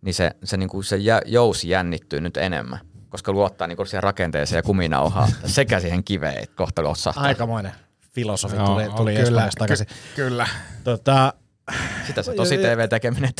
[0.02, 2.78] niin se, se, niin kuin, se jä, jousi jännittyy nyt enemmän,
[3.10, 7.24] koska luottaa niin kuin siihen rakenteeseen ja kuminauhaan sekä siihen kiveen, että kohta lossahtaa.
[7.24, 7.72] Aikamoinen
[8.14, 9.86] filosofi Joo, tuli, on tuli kyllä, Espanjasta takaisin.
[9.86, 10.46] Ky- kyllä.
[10.84, 11.34] Tota,
[12.06, 13.32] Sitä se tosi TV-tekeminen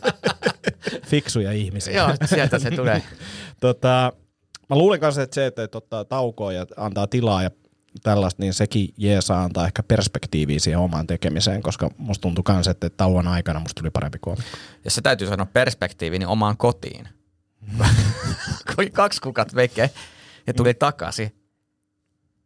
[1.10, 1.94] fiksuja ihmisiä.
[1.94, 3.02] Joo, sieltä se tulee.
[3.60, 4.12] tota,
[4.70, 7.50] mä luulen kanssa, että se, että, ottaa taukoa ja antaa tilaa ja
[8.02, 12.90] tällaista, niin sekin jeesaa antaa ehkä perspektiiviä siihen omaan tekemiseen, koska musta tuntui kans, että
[12.90, 14.58] tauon aikana musta tuli parempi koomikko.
[14.84, 17.08] Jos se täytyy sanoa perspektiivi, niin omaan kotiin.
[18.76, 19.90] Kun kaksi kuukautta veikke
[20.46, 21.34] ja tuli takaisin.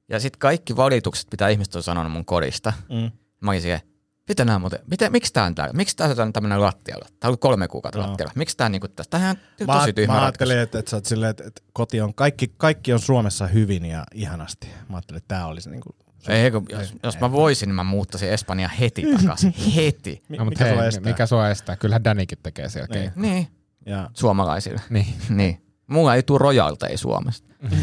[0.08, 2.72] Ja sitten kaikki valitukset, mitä ihmiset on sanonut mun kodista.
[2.90, 3.10] Mm.
[3.40, 3.80] Mä olin siihen,
[4.28, 5.72] mitä nämä muuten, mitä, miksi tää on täällä?
[5.72, 7.08] Miksi tää on tämmöinen lattialla?
[7.20, 8.08] Tää on kolme kuukautta Joo.
[8.08, 8.32] lattialla.
[8.36, 9.18] Miksi tää niinku tästä?
[9.18, 12.14] Tää on tosi tyhmä mä ajattelin, että, että sä oot silleen, että, että koti on,
[12.14, 14.66] kaikki, kaikki on Suomessa hyvin ja ihanasti.
[14.88, 15.96] Mä ajattelin, että tää olisi niinku,
[16.28, 19.54] Ei, kun jos, jos mä voisin, niin mä muuttaisin Espanjaan heti takaisin.
[19.76, 20.22] heti.
[20.28, 21.12] No, mikä mutta sua hei, estää?
[21.12, 21.76] mikä sua estää?
[21.76, 23.00] Kyllähän Danikin tekee selkeä.
[23.00, 23.12] Niin.
[23.16, 23.48] Niin.
[23.86, 24.80] Ja, suomalaisille.
[24.90, 25.06] niin.
[25.28, 25.60] Niin.
[25.86, 27.48] Mulla ei tule rojalteja Suomesta.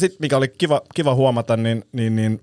[0.00, 2.40] sitten mikä oli kiva, kiva huomata, niin, niin, niin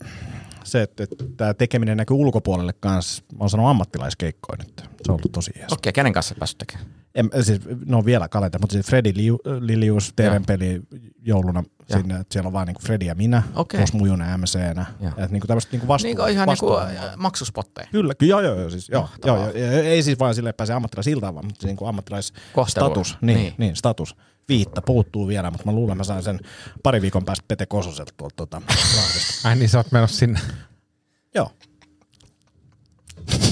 [0.63, 3.24] se, että, että tämä tekeminen näkyy ulkopuolelle kanssa.
[3.32, 4.82] Mä oon sanonut ammattilaiskeikkoja nyt.
[4.82, 5.74] Se on ollut tosi jees.
[5.74, 7.00] Okei, kenen kanssa päässyt tekemään?
[7.16, 10.82] En, siis, ne on vielä kalenta, mutta siis Freddy Liu, Lilius, TV-peli
[11.22, 11.99] jouluna Joo.
[11.99, 13.78] sinne, että siellä on vaan niinku Freddy ja minä, Okei.
[13.78, 14.86] plus Mujunen MC-nä.
[15.07, 17.88] Että niinku tämmöistä niinku vastu, Niin kuin ihan niinku vastuulla- äh, maksuspotteja.
[17.91, 19.51] Kyllä, kyllä, joo, joo, siis, joo, joo, joo,
[19.84, 23.43] ei siis vaan sille että pääsee ammattilaisiltaan, vaan mutta niin kuin ammattilaisstatus, niin, Niin.
[23.43, 23.53] niin.
[23.57, 24.16] niin, status.
[24.49, 26.39] Viitta puuttuu vielä, mutta mä luulen, mä saan sen
[26.84, 29.49] pari viikon päästä Pete Kososelta tuolta tuota, Lahdesta.
[29.49, 30.39] Ai niin, sä oot menossa sinne.
[31.36, 31.51] Joo.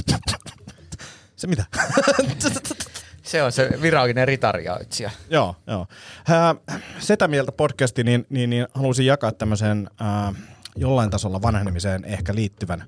[1.36, 1.66] Se mitä?
[3.30, 5.10] Se on se virallinen ritarioitsija.
[5.30, 5.88] joo, joo.
[6.30, 6.56] Ää,
[7.00, 10.34] Setä mieltä podcasti, niin, niin, niin haluaisin jakaa tämmöisen ää,
[10.76, 12.84] jollain tasolla vanhenemiseen ehkä liittyvän,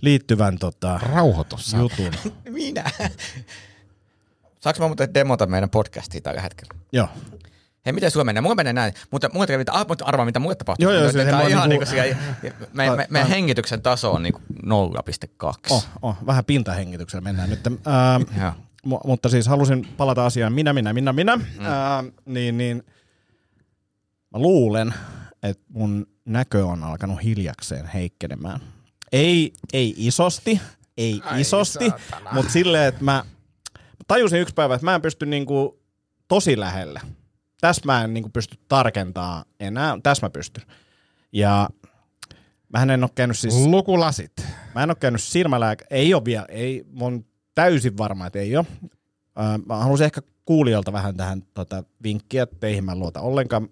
[0.00, 1.72] liittyvän tota, Rauhoitus.
[1.74, 2.10] jutun.
[2.52, 2.84] Minä?
[4.60, 6.74] Saanko mä muuten demota meidän podcastia tällä hetkellä?
[6.92, 7.08] joo.
[7.86, 8.40] Hei, miten sulla menee?
[8.40, 10.82] Mulla menee näin, mutta, mulla kävi, ah, mutta arvaa, mitä mulle tapahtuu.
[10.90, 12.16] Joo, joo, se- on ihan niinku- niinku siellä,
[12.72, 15.58] me, me, meidän hengityksen taso on niinku 0,2.
[15.70, 17.60] Oh, oh, vähän pintahengityksellä mennään nyt.
[17.66, 21.36] Mu- mutta siis halusin palata asiaan minä, minä, minä, minä.
[21.36, 21.44] Mm.
[21.60, 22.82] Ää, niin, niin
[24.30, 24.94] mä luulen,
[25.42, 28.60] että mun näkö on alkanut hiljakseen heikkenemään.
[29.12, 30.60] Ei, ei isosti,
[30.96, 32.32] ei Ai isosti, saatana.
[32.32, 33.24] mutta silleen, että mä
[34.08, 35.80] tajusin yksi päivä, että mä en pysty niinku
[36.28, 37.00] tosi lähelle.
[37.60, 40.64] Tässä mä en niinku pysty tarkentaa enää, tässä mä pystyn.
[41.32, 41.68] Ja
[42.72, 43.54] mä en ole käynyt siis...
[43.54, 44.32] Lukulasit.
[44.74, 45.84] Mä en ole käynyt silmälääkä.
[45.90, 46.46] Ei ole vielä.
[46.48, 47.24] Ei, mä oon
[47.60, 48.66] täysin varma, että ei ole.
[49.66, 53.64] Mä haluaisin ehkä kuulijoilta vähän tähän tota, vinkkiä, että teihin mä luota ollenkaan,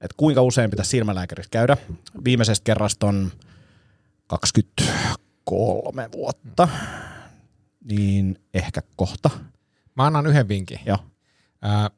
[0.00, 1.76] että kuinka usein pitäisi silmälääkärissä käydä.
[2.24, 3.32] Viimeisestä kerrasta on
[4.26, 6.68] 23 vuotta,
[7.84, 9.30] niin ehkä kohta.
[9.94, 10.80] Mä annan yhden vinkin.
[10.86, 10.98] Joo.
[11.62, 11.90] Ää,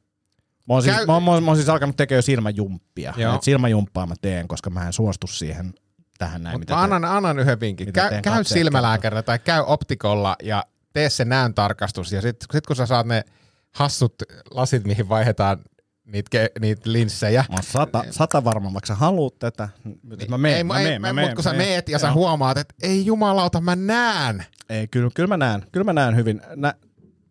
[0.69, 3.15] Mä oon, siis, Käy- mä, oon, mä, oon, siis alkanut tekemään jo silmäjumppia.
[3.17, 3.35] Joo.
[3.35, 5.75] Et silmäjumppaa mä teen, koska mä en suostu siihen
[6.19, 6.59] tähän näin.
[6.59, 7.93] Mutta mä annan, annan yhden vinkin.
[7.93, 10.65] Käy, käy silmälääkärillä tai käy optikolla ja
[10.97, 12.13] tee se näön tarkastus.
[12.13, 13.25] Ja sitten sit kun sä saat ne
[13.71, 14.15] hassut
[14.51, 15.59] lasit, mihin vaihdetaan
[16.05, 17.45] niitä, ke, niitä linssejä.
[17.49, 19.69] Mä oon sata, sata varma, vaikka sä haluut tätä.
[20.03, 21.27] Nyt mä meen, ei, mä ei, meen, mä ei, meen.
[21.27, 21.69] Mutta kun sä mä meen.
[21.69, 22.15] meet ja sä Joo.
[22.15, 24.47] huomaat, että ei jumalauta, mä näen.
[24.69, 26.41] Ei, kyllä, kyllä mä näen, kyllä mä näen hyvin.
[26.57, 26.75] Nä,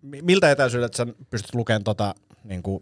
[0.02, 2.82] mi- miltä etäisyydeltä sä pystyt lukemaan tota, niin kuin,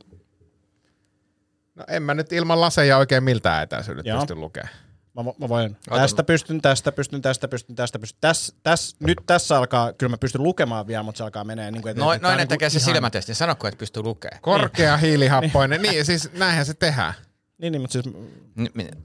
[1.76, 4.74] No en mä nyt ilman laseja oikein miltään etäisyydet pysty lukemaan.
[5.16, 8.18] Mä, mä voin, tästä pystyn, tästä pystyn, tästä pystyn, tästä pystyn.
[8.22, 11.82] Täs, täs, nyt tässä alkaa, kyllä mä pystyn lukemaan vielä, mutta se alkaa menee niin
[11.82, 13.36] kuin, Noin, noin ne tekee se silmätesti.
[13.36, 14.42] Sanokko, että pystyy lukemaan.
[14.42, 17.14] Korkea hiilihappoinen, niin siis näinhän se tehdään.
[17.58, 18.16] Niin, niin, mutta siis,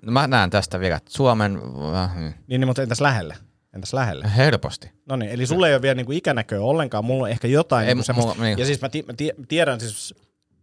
[0.02, 1.59] no Mä näen tästä vielä, että Suomen...
[1.94, 3.36] äh, niin, niin, mutta entäs lähelle?
[3.74, 4.30] Entäs lähelle?
[4.36, 4.90] Helposti.
[5.09, 7.88] No niin, eli sulla ei ole vielä niin kuin ikänäköä ollenkaan, mulla on ehkä jotain
[7.88, 8.34] Ei, niin semmoista.
[8.34, 8.59] mulla- niin.
[8.59, 10.14] Ja siis mä, ti- mä, tie- mä tiedän, siis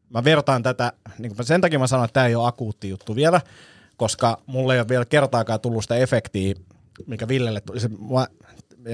[0.10, 3.16] mä vertaan tätä, niin kuin sen takia mä sanon, että tämä ei ole akuutti juttu
[3.16, 3.42] vielä,
[3.98, 6.56] koska mulle ei ole vielä kertaakaan tullut sitä efektiä,
[7.08, 7.80] mikä Villelle tuli.
[7.80, 8.28] Se, mä,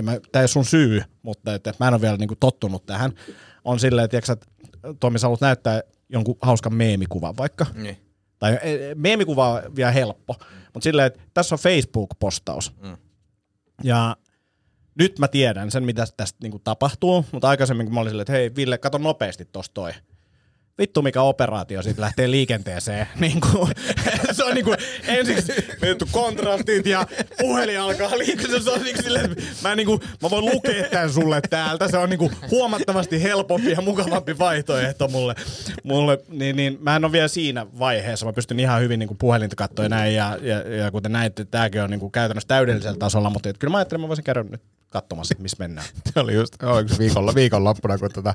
[0.02, 2.86] mä, tämä ei ole sun syy, mutta että, mä en ole vielä niin kuin tottunut
[2.86, 3.14] tähän.
[3.64, 4.48] On silleen, että, tiiäksä, että
[5.00, 7.66] Tomi, sä haluat näyttää jonkun hauskan meemikuvan vaikka.
[7.74, 7.98] Niin.
[8.40, 10.36] Tai eh, meemikuva on vielä helppo,
[10.74, 12.74] mutta silleen, että tässä on Facebook-postaus.
[12.82, 12.98] Mm.
[13.84, 14.18] Ja
[14.96, 18.34] nyt mä tiedän sen, mitä tästä niinku tapahtuu, mutta aikaisemmin kun mä olin silleen, että
[18.34, 19.92] hei Ville, kato nopeasti tosta toi.
[20.82, 23.08] Vittu mikä operaatio siitä lähtee liikenteeseen.
[23.20, 23.72] Niin kuin,
[24.32, 24.76] se on niinku
[25.08, 27.08] ensiksi vittu kontrastit ja
[27.38, 28.60] puhelin alkaa liikkua.
[28.60, 31.88] Se on niinku silleen, mä, niinku, mä voin lukea tämän sulle täältä.
[31.88, 35.36] Se on niinku huomattavasti helpompi ja mukavampi vaihtoehto mulle.
[35.84, 38.26] mulle niin, niin, mä en ole vielä siinä vaiheessa.
[38.26, 40.16] Mä pystyn ihan hyvin niinku puhelinta katsoa näin.
[40.16, 43.30] Ja, ja, ja kuten näitte, tämäkin on niinku käytännössä täydellisellä tasolla.
[43.30, 45.88] Mutta et kyllä mä ajattelin, mä voisin käydä nyt katsomassa, missä mennään.
[46.14, 46.56] Se oli just
[47.00, 48.34] viikolla, viikonloppuna, kun tota,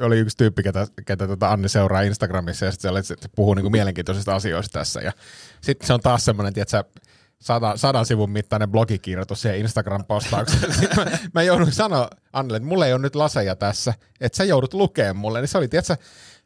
[0.00, 3.70] oli yksi tyyppi, ketä, ketä tota Anni seuraa Instagramissa ja sitten se, se puhuu niinku
[3.70, 5.00] mielenkiintoisista asioista tässä.
[5.00, 5.12] Ja
[5.60, 6.84] sitten se on taas semmoinen, tiedätkö,
[7.40, 10.96] sadan, sadan sivun mittainen blogikirjoitus siihen Instagram-postaukseen.
[10.96, 14.74] Mä, mä joudun sanoa Annille, että mulla ei ole nyt laseja tässä, että sä joudut
[14.74, 15.40] lukemaan mulle.
[15.40, 15.96] Niin se oli, tiedätkö,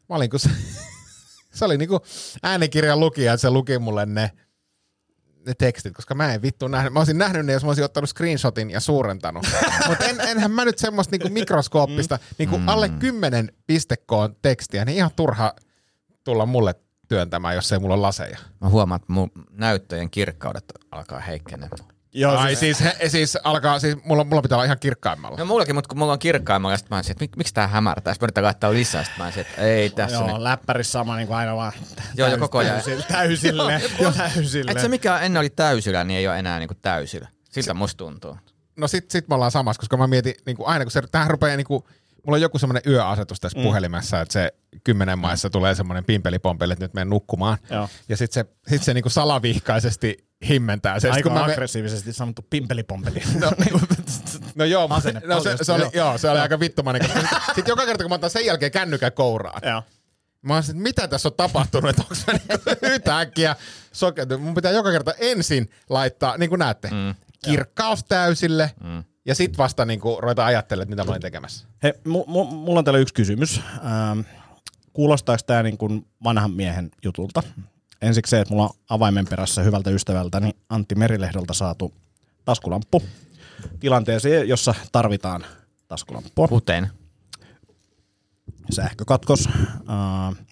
[0.09, 0.49] mä olin kun se,
[1.57, 1.99] Se oli niinku
[2.43, 4.31] äänikirjan lukija, että se luki mulle ne,
[5.47, 6.93] ne tekstit, koska mä en vittu nähnyt.
[6.93, 9.45] Mä olisin nähnyt ne, jos mä olisin ottanut screenshotin ja suurentanut.
[9.87, 15.11] Mutta en, enhän mä nyt semmoista niinku mikroskooppista, niinku alle 10 pistekoon tekstiä, niin ihan
[15.15, 15.53] turha
[16.23, 16.75] tulla mulle
[17.07, 18.37] työntämään, jos ei mulla ole laseja.
[18.61, 21.96] Mä huomaan, että mun näyttöjen kirkkaudet alkaa heikkenemään.
[22.19, 25.37] Joo, Ai siis, he, siis alkaa, siis mulla, mulla pitää olla ihan kirkkaimmalla.
[25.37, 28.13] No mullakin, mutta kun mulla on kirkkaimmalla, sitten mä olisin, että mik, miksi tää hämärtää?
[28.13, 30.37] Sitten mä yritän laittaa lisää, sitten mä olisin, että ei tässä Joo, nyt.
[30.37, 31.71] läppärissä sama niin kuin aina vaan
[32.15, 32.73] Joo, ja koko ajan.
[32.73, 34.71] täysille, täysille, jo täysille.
[34.71, 37.27] Että se mikä ennen oli täysillä, niin ei ole enää niinku täysillä.
[37.49, 38.37] Siltä musta tuntuu.
[38.77, 41.29] No sit, sit me ollaan samassa, koska mä mietin, niin kuin aina kun se, tähän
[41.29, 41.83] rupeaa niin kuin,
[42.27, 43.63] mulla on joku semmoinen yöasetus tässä mm.
[43.63, 44.53] puhelimessa, että se
[44.83, 47.57] kymmenen maissa tulee semmoinen pimpelipompeli, että nyt menen nukkumaan.
[47.69, 47.89] Joo.
[48.09, 50.99] Ja sit se, sit se niin kuin salavihkaisesti himmentää.
[50.99, 53.23] Se, Aika mä me- aggressiivisesti sanottu pimpelipompeli.
[53.39, 53.51] No,
[54.55, 55.91] no joo, Asenne no, se, se, oli, joo.
[55.93, 56.17] joo.
[56.17, 57.09] se oli aika vittumainen.
[57.45, 59.83] Sitten joka kerta, kun mä otan sen jälkeen kännykän kouraan, Joo.
[60.41, 63.55] Mä olisin, että mitä tässä on tapahtunut, että onko mä niinku yhtäkkiä
[63.91, 64.43] sokeutunut.
[64.43, 67.15] Mun pitää joka kerta ensin laittaa, niin kuin näette, mm.
[67.45, 69.03] kirkkaus täysille mm.
[69.27, 71.67] Ja sit vasta niin kuin ruveta ajattelemaan, että mitä mä olin tekemässä.
[71.83, 73.61] Hei, mu- mu- mulla on täällä yksi kysymys.
[73.77, 74.19] Ähm,
[74.93, 77.43] kuulostaako tämä niin kuin vanhan miehen jutulta?
[78.01, 81.93] Ensiksi se, että mulla on avaimen perässä hyvältä ystävältäni Antti Merilehdolta saatu
[82.45, 83.03] taskulamppu
[83.79, 85.45] tilanteeseen, jossa tarvitaan
[85.87, 86.47] taskulamppua.
[86.47, 86.89] Kuten.
[88.71, 89.47] Sähkökatkos.
[89.47, 90.45] Äh,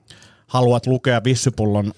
[0.48, 1.94] haluat lukea vissypullon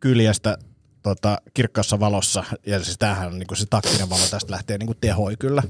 [0.00, 0.58] kyljestä
[1.02, 5.36] tota, kirkkaassa valossa, ja siis tämähän on niinku se taktinen valo, tästä lähtee niinku tehoi
[5.38, 5.62] kyllä.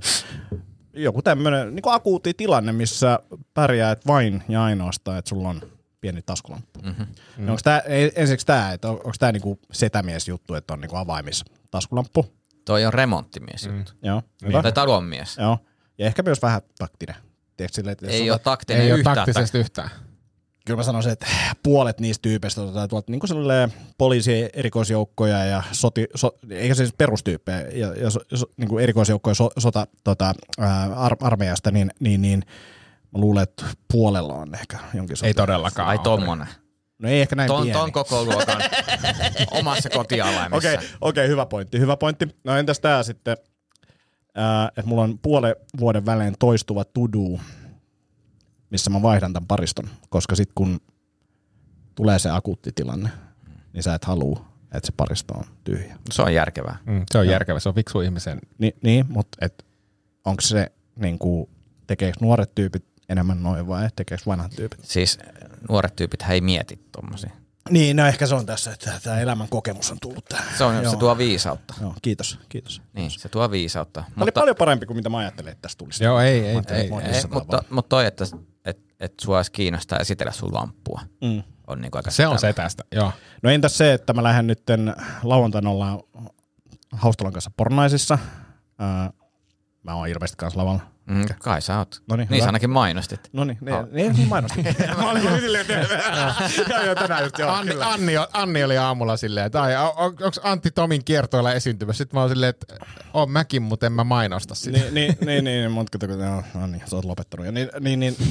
[0.93, 3.19] Joku tämmöinen niinku akuutti tilanne, missä
[3.55, 5.61] pärjäät vain ja ainoastaan, että sulla on
[6.01, 6.81] pieni taskulamppu.
[6.83, 7.07] Mm-hmm.
[7.37, 7.49] Mm.
[7.49, 7.83] Onko tämä,
[8.17, 12.35] ensiksi tämä, että on, onko tämä niinku setämies juttu, että on niinku avaimis taskulamppu?
[12.65, 13.93] Toi on remonttimies juttu.
[14.03, 14.23] Joo.
[14.43, 14.63] Mm.
[14.63, 15.39] Tai talonmies.
[15.39, 15.59] Joo.
[15.99, 17.17] Ja ehkä myös vähän taktinen.
[17.57, 19.17] Tiedätkö, sille, että Ei ole taktinen Ei ole yhtään.
[19.17, 19.91] taktisesti yhtään.
[20.67, 21.27] Kyllä mä sanoisin, että
[21.63, 23.31] puolet niistä tyypeistä otetaan tuolta niin kuin
[23.99, 29.35] poliisi erikoisjoukkoja ja soti, so, eikä siis perustyyppejä ja, ja so, so, niin kuin erikoisjoukkoja
[29.35, 30.35] so, sota tota,
[30.97, 32.43] ar, armeijasta, niin, niin, niin
[33.13, 35.37] mä luulen, että puolella on ehkä jonkin Ei sortin.
[35.37, 35.89] todellakaan.
[35.89, 36.47] Ai tommonen.
[36.99, 37.79] No ei ehkä näin Ton, pieni.
[37.79, 38.63] ton koko luokan
[39.61, 40.57] omassa kotialaimessa.
[40.57, 42.29] Okei, okay, okay, hyvä pointti, hyvä pointti.
[42.45, 43.37] No entäs tää sitten,
[44.35, 47.41] ää, että mulla on puolen vuoden välein toistuva to-do,
[48.71, 50.81] missä mä vaihdan tämän pariston, koska sitten kun
[51.95, 53.11] tulee se akuutti tilanne,
[53.73, 54.45] niin sä et halua,
[54.75, 55.99] että se paristo on tyhjä.
[56.13, 56.79] Se on järkevää.
[56.87, 58.39] Mm, se on järkevä, se on fiksu ihmisen.
[58.59, 59.67] Ni, niin, mutta et,
[60.25, 61.51] onko se, niin kuin,
[61.87, 64.81] tekeekö nuoret tyypit enemmän noin vai tekeekö vanhat tyypit?
[64.83, 65.19] Siis
[65.69, 67.31] nuoret tyypit ei mieti tommosia.
[67.71, 70.59] Niin, no ehkä se on tässä, että tämä elämän kokemus on tullut tähän.
[70.59, 70.93] Se, on, Joo.
[70.93, 71.75] se tuo viisautta.
[71.81, 72.83] Joo, kiitos, kiitos.
[72.93, 74.05] Niin, se tuo viisautta.
[74.15, 76.05] Tämä oli paljon parempi kuin mitä mä ajattelin, että tästä tulisi.
[76.05, 78.25] Joo, ei, ei, ei, Ei, jossain mutta, mutta toi, että
[78.65, 81.43] et, et sua edes kiinnostaa esitellä sun lamppua, Mm.
[81.67, 83.13] on niinku aika Se on se tästä, joo.
[83.43, 84.63] No entäs se, että mä lähden nyt
[85.23, 86.01] lauantaina ollaan
[86.93, 88.19] Haustolan kanssa Pornaisissa.
[88.79, 89.11] Ää,
[89.83, 90.81] mä oon ilmeisesti kanssa lavalla.
[91.07, 92.03] Mm, kai sä oot.
[92.09, 92.45] Noniin, niin hyvä.
[92.45, 93.21] sä ainakin mainostit.
[93.33, 94.65] No niin, niin, niin, niin mainostin.
[94.99, 95.67] mä olin silleen,
[96.71, 97.89] joo, joo, tänään just joo, Anni, kyllä.
[97.89, 101.99] Anni, Anni, oli aamulla silleen, että ai, on, onko Antti Tomin kiertoilla esiintymässä?
[102.05, 102.67] Sitten mä oon silleen, että
[103.15, 104.79] on mäkin, mutta en mä mainosta sitä.
[104.79, 107.47] Niin, niin, niin, niin, mutta kato, kun- joo, no niin, sä oot lopettanut.
[107.47, 108.17] Ja niin, niin, niin.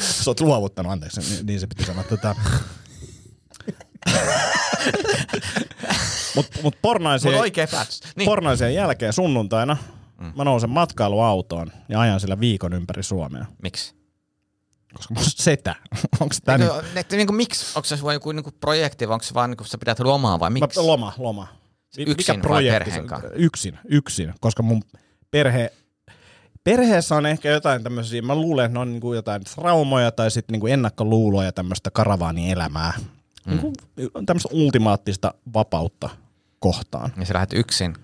[0.00, 2.04] sä oot luovuttanut, anteeksi, niin, niin se piti sanoa.
[2.04, 2.34] Tota.
[6.36, 8.00] Mutta mut pornaisien, Mulla oikee päts.
[8.16, 8.26] Niin.
[8.26, 9.76] pornaisien jälkeen sunnuntaina
[10.36, 13.46] mä nousen matkailuautoon ja ajan sillä viikon ympäri Suomea.
[13.62, 13.94] Miksi?
[14.94, 15.74] Koska musta setä.
[16.20, 17.10] Onko tää Niin, nyt?
[17.10, 17.66] ne, niinku, miksi?
[17.78, 20.80] Onko se joku niinku projekti vai onko se vaan niinku, sä pidät lomaa vai miksi?
[20.80, 21.46] Mä, loma, loma.
[21.98, 22.42] Yksin
[22.94, 23.28] se- kanssa?
[23.34, 24.82] Yksin, yksin, koska mun
[25.30, 25.72] perhe,
[26.64, 30.52] perheessä on ehkä jotain tämmöisiä, mä luulen, että ne on niinku jotain traumoja tai sitten
[30.54, 32.92] niinku ennakkoluuloja tämmöistä karavaanielämää.
[33.46, 33.50] Mm.
[33.52, 33.72] Niinku
[34.26, 36.08] tämmöistä ultimaattista vapautta
[36.66, 37.12] kohtaan.
[37.16, 37.94] Ja sä lähdet yksin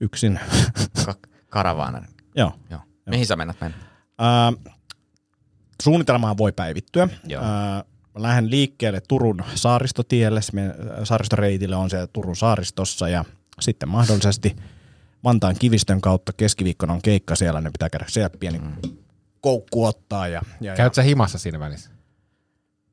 [0.00, 0.40] Yksin.
[1.06, 1.14] ka-
[1.48, 2.08] karavaanan.
[2.36, 2.52] Joo.
[2.70, 2.80] Joo.
[3.06, 3.76] Mihin sä mennät mennä?
[4.18, 4.52] Ää,
[5.82, 7.08] suunnitelmaa voi päivittyä.
[7.26, 7.44] Joo.
[7.44, 7.84] Ää,
[8.14, 10.40] mä lähden liikkeelle Turun saaristotielle,
[11.04, 13.24] saaristoreitille on siellä Turun saaristossa ja
[13.60, 14.56] sitten mahdollisesti
[15.24, 18.96] Vantaan kivistön kautta keskiviikkona on keikka siellä, ne pitää käydä siellä pieni mm.
[19.40, 21.90] koukku ottaa ja, ja, ja Käyt sä himassa siinä välissä?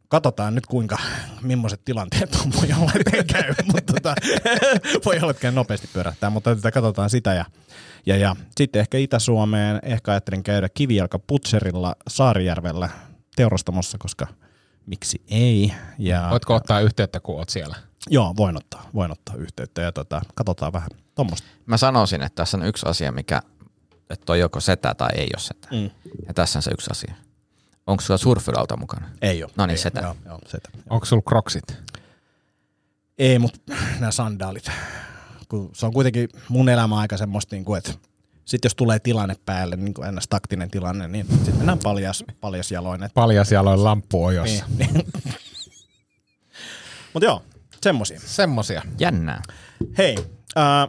[0.10, 0.98] Katsotaan nyt kuinka,
[1.42, 4.16] millaiset tilanteet on, voi olla, että käy, mutta tota,
[5.06, 7.46] voi olla, että käy nopeasti pyörähtää, mutta tätä katsotaan sitä ja,
[8.06, 12.90] ja, ja sitten ehkä Itä-Suomeen, ehkä ajattelin käydä Kivijalka Putserilla Saarijärvellä
[13.36, 14.28] teurastamossa, koska
[14.86, 15.74] miksi ei.
[15.98, 17.76] Ja, Voitko ottaa yhteyttä, kun oot siellä?
[18.10, 21.48] Joo, voin ottaa, voin ottaa yhteyttä ja tota, katsotaan vähän tuommoista.
[21.66, 23.42] Mä sanoisin, että tässä on yksi asia, mikä,
[24.10, 25.68] että on joko setä tai ei ole setä.
[25.72, 25.90] Mm.
[26.28, 27.14] Ja tässä on se yksi asia.
[27.90, 29.10] Onko sulla surfilauta mukana?
[29.22, 29.52] Ei ole.
[29.56, 30.00] No niin, setä.
[30.00, 30.06] oo.
[30.06, 30.70] Joo, joo, setä.
[30.90, 31.64] Onko sulla kroksit?
[33.18, 33.60] Ei, mutta
[34.00, 34.72] nämä sandaalit.
[35.48, 37.92] Kun se on kuitenkin mun elämä aika semmoista, niin kuin, että
[38.46, 42.72] sitten jos tulee tilanne päälle, niin kuin ennäs taktinen tilanne, niin sitten mennään paljas, paljas
[42.72, 43.04] jaloin.
[43.04, 44.66] Et, Paljas jaloin lamppu ojossa.
[44.78, 45.08] niin, niin.
[47.14, 47.44] Mutta joo,
[47.84, 48.20] semmosia.
[48.26, 48.82] Semmosia.
[49.00, 49.42] Jännää.
[49.98, 50.16] Hei,
[50.58, 50.88] äh,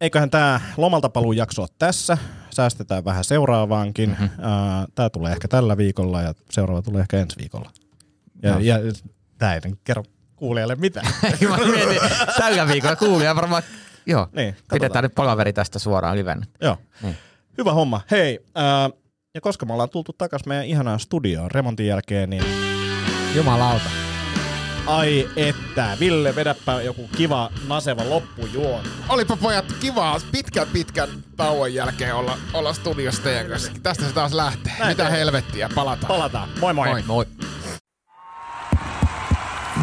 [0.00, 2.18] eiköhän tämä lomalta paluu jakso ole tässä.
[2.58, 4.10] Säästetään vähän seuraavaankin.
[4.10, 4.28] Mm-hmm.
[4.94, 7.70] Tämä tulee ehkä tällä viikolla ja seuraava tulee ehkä ensi viikolla.
[8.42, 8.58] Ja, No.
[8.60, 8.76] ja
[9.38, 10.02] tämä ei nyt kerro
[10.36, 11.06] kuulijalle mitään.
[11.48, 12.00] Mä mietin,
[12.38, 13.62] tällä viikolla kuulija varmaan,
[14.06, 14.78] joo, Niin, katsotaan.
[14.80, 16.46] pidetään nyt palaveri tästä suoraan liven.
[16.60, 16.76] Joo.
[17.02, 17.16] Niin.
[17.58, 18.00] Hyvä homma.
[18.10, 18.90] Hei, ää,
[19.34, 22.44] ja koska me ollaan tultu takas meidän ihanaan studioon remontin jälkeen, niin
[23.34, 23.90] Jumalauta.
[24.88, 28.84] Ai että, Ville, vedäpä joku kiva naseva loppujuon.
[29.08, 33.72] Olipa pojat kivaa pitkän pitkän tauon jälkeen olla, olla studiossa teidän kanssa.
[33.82, 34.72] Tästä se taas lähtee.
[34.78, 35.12] Näin Mitä tehdään.
[35.18, 36.08] helvettiä, palataan.
[36.08, 36.48] Palataan.
[36.60, 36.88] Moi moi.
[36.88, 37.02] Moi.
[37.06, 37.26] Moi.